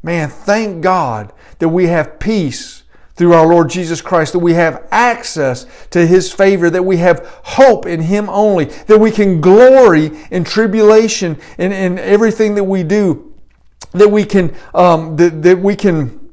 Man, 0.00 0.28
thank 0.28 0.80
God 0.80 1.32
that 1.58 1.70
we 1.70 1.88
have 1.88 2.20
peace 2.20 2.84
through 3.16 3.34
our 3.34 3.48
Lord 3.48 3.68
Jesus 3.68 4.00
Christ, 4.00 4.32
that 4.32 4.38
we 4.38 4.54
have 4.54 4.86
access 4.92 5.66
to 5.90 6.06
His 6.06 6.32
favor, 6.32 6.70
that 6.70 6.84
we 6.84 6.98
have 6.98 7.26
hope 7.42 7.84
in 7.84 8.00
Him 8.00 8.28
only, 8.28 8.66
that 8.86 9.00
we 9.00 9.10
can 9.10 9.40
glory 9.40 10.12
in 10.30 10.44
tribulation 10.44 11.36
and 11.58 11.72
in 11.72 11.98
everything 11.98 12.54
that 12.54 12.62
we 12.62 12.84
do, 12.84 13.29
that 13.92 14.08
we 14.08 14.24
can, 14.24 14.54
um, 14.74 15.16
that, 15.16 15.42
that 15.42 15.58
we 15.58 15.74
can, 15.74 16.30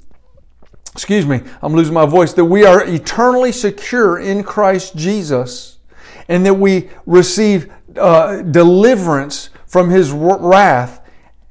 excuse 0.91 1.26
me, 1.26 1.41
I'm 1.62 1.74
losing 1.74 1.93
my 1.93 2.06
voice, 2.06 2.34
that 2.34 2.46
we 2.46 2.65
are 2.65 2.86
eternally 2.86 3.52
secure 3.52 4.20
in 4.20 4.43
Christ 4.43 4.96
Jesus, 4.96 5.80
and 6.28 6.46
that 6.46 6.54
we 6.54 6.89
receive 7.06 7.72
uh, 7.98 8.41
deliverance 8.41 9.50
from 9.65 9.89
His 9.89 10.12
wrath 10.12 11.02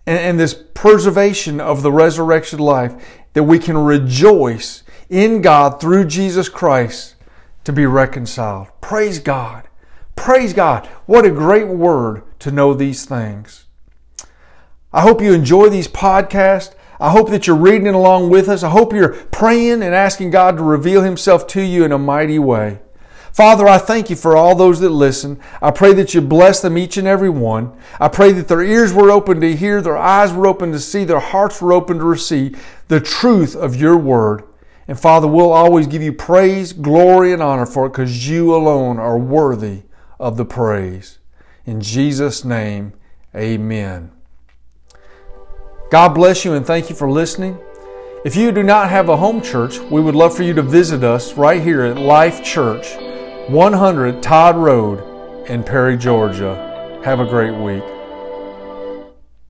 and, 0.07 0.19
and 0.19 0.40
this 0.40 0.55
preservation 0.75 1.61
of 1.61 1.83
the 1.83 1.92
resurrection 1.92 2.59
life, 2.59 2.95
that 3.33 3.42
we 3.42 3.59
can 3.59 3.77
rejoice 3.77 4.83
in 5.09 5.42
God 5.42 5.81
through 5.81 6.07
Jesus 6.07 6.49
Christ 6.49 7.16
to 7.64 7.73
be 7.73 7.87
reconciled. 7.87 8.69
Praise 8.81 9.19
God. 9.19 9.69
Praise 10.14 10.55
God. 10.55 10.87
What 11.07 11.27
a 11.27 11.31
great 11.31 11.69
word 11.69 12.23
to 12.40 12.51
know 12.51 12.75
these 12.75 13.05
things. 13.05 13.66
I 14.97 15.03
hope 15.03 15.21
you 15.21 15.35
enjoy 15.35 15.69
these 15.69 15.89
podcasts. 15.89 16.75
I 16.99 17.11
hope 17.11 17.29
that 17.29 17.47
you're 17.47 17.55
reading 17.55 17.89
along 17.89 18.31
with 18.31 18.49
us. 18.49 18.63
I 18.63 18.71
hope 18.71 18.95
you're 18.95 19.13
praying 19.27 19.83
and 19.83 19.95
asking 19.95 20.31
God 20.31 20.57
to 20.57 20.63
reveal 20.63 21.03
Himself 21.03 21.47
to 21.49 21.61
you 21.61 21.85
in 21.85 21.93
a 21.93 21.99
mighty 21.99 22.39
way. 22.39 22.79
Father, 23.31 23.69
I 23.69 23.77
thank 23.77 24.09
you 24.09 24.17
for 24.17 24.39
all 24.39 24.55
those 24.55 24.81
that 24.81 24.89
listen. 24.89 25.39
I 25.61 25.71
pray 25.71 25.93
that 25.93 26.15
you 26.15 26.23
bless 26.23 26.63
them 26.63 26.79
each 26.79 26.97
and 26.97 27.07
every 27.07 27.29
one. 27.29 27.79
I 28.01 28.09
pray 28.09 28.33
that 28.33 28.49
their 28.49 28.63
ears 28.63 28.95
were 28.95 29.11
open 29.11 29.39
to 29.43 29.55
hear, 29.55 29.83
their 29.83 29.99
eyes 29.99 30.33
were 30.33 30.47
open 30.47 30.73
to 30.73 30.81
see, 30.81 31.05
their 31.05 31.21
hearts 31.21 31.61
were 31.61 31.75
open 31.75 31.99
to 31.99 32.05
receive 32.07 32.67
the 32.89 32.99
truth 32.99 33.55
of 33.55 33.77
your 33.77 33.99
word. 33.99 34.45
And 34.89 34.99
Father, 34.99 35.27
we'll 35.27 35.53
always 35.53 35.87
give 35.87 36.01
you 36.01 36.15
praise, 36.15 36.73
glory, 36.73 37.35
and 37.35 37.43
honor 37.43 37.67
for 37.67 37.85
it 37.85 37.91
because 37.91 38.31
you 38.31 38.55
alone 38.55 38.99
are 38.99 39.19
worthy 39.19 39.83
of 40.19 40.39
the 40.39 40.47
praise. 40.47 41.19
In 41.67 41.83
Jesus' 41.83 42.47
name, 42.47 42.95
amen. 43.35 44.16
God 45.88 46.14
bless 46.14 46.44
you 46.44 46.55
and 46.55 46.66
thank 46.66 46.90
you 46.90 46.96
for 46.96 47.09
listening. 47.09 47.59
If 48.25 48.35
you 48.35 48.51
do 48.51 48.64
not 48.64 48.90
have 48.90 49.09
a 49.09 49.16
home 49.16 49.40
church, 49.40 49.79
we 49.79 50.01
would 50.01 50.16
love 50.16 50.37
for 50.37 50.42
you 50.42 50.53
to 50.55 50.62
visit 50.62 51.05
us 51.05 51.35
right 51.35 51.62
here 51.62 51.85
at 51.85 51.96
Life 51.96 52.42
Church, 52.42 52.96
100 53.49 54.20
Todd 54.20 54.57
Road 54.57 55.49
in 55.49 55.62
Perry, 55.62 55.96
Georgia. 55.96 57.01
Have 57.05 57.20
a 57.20 57.25
great 57.25 57.55
week. 57.55 57.85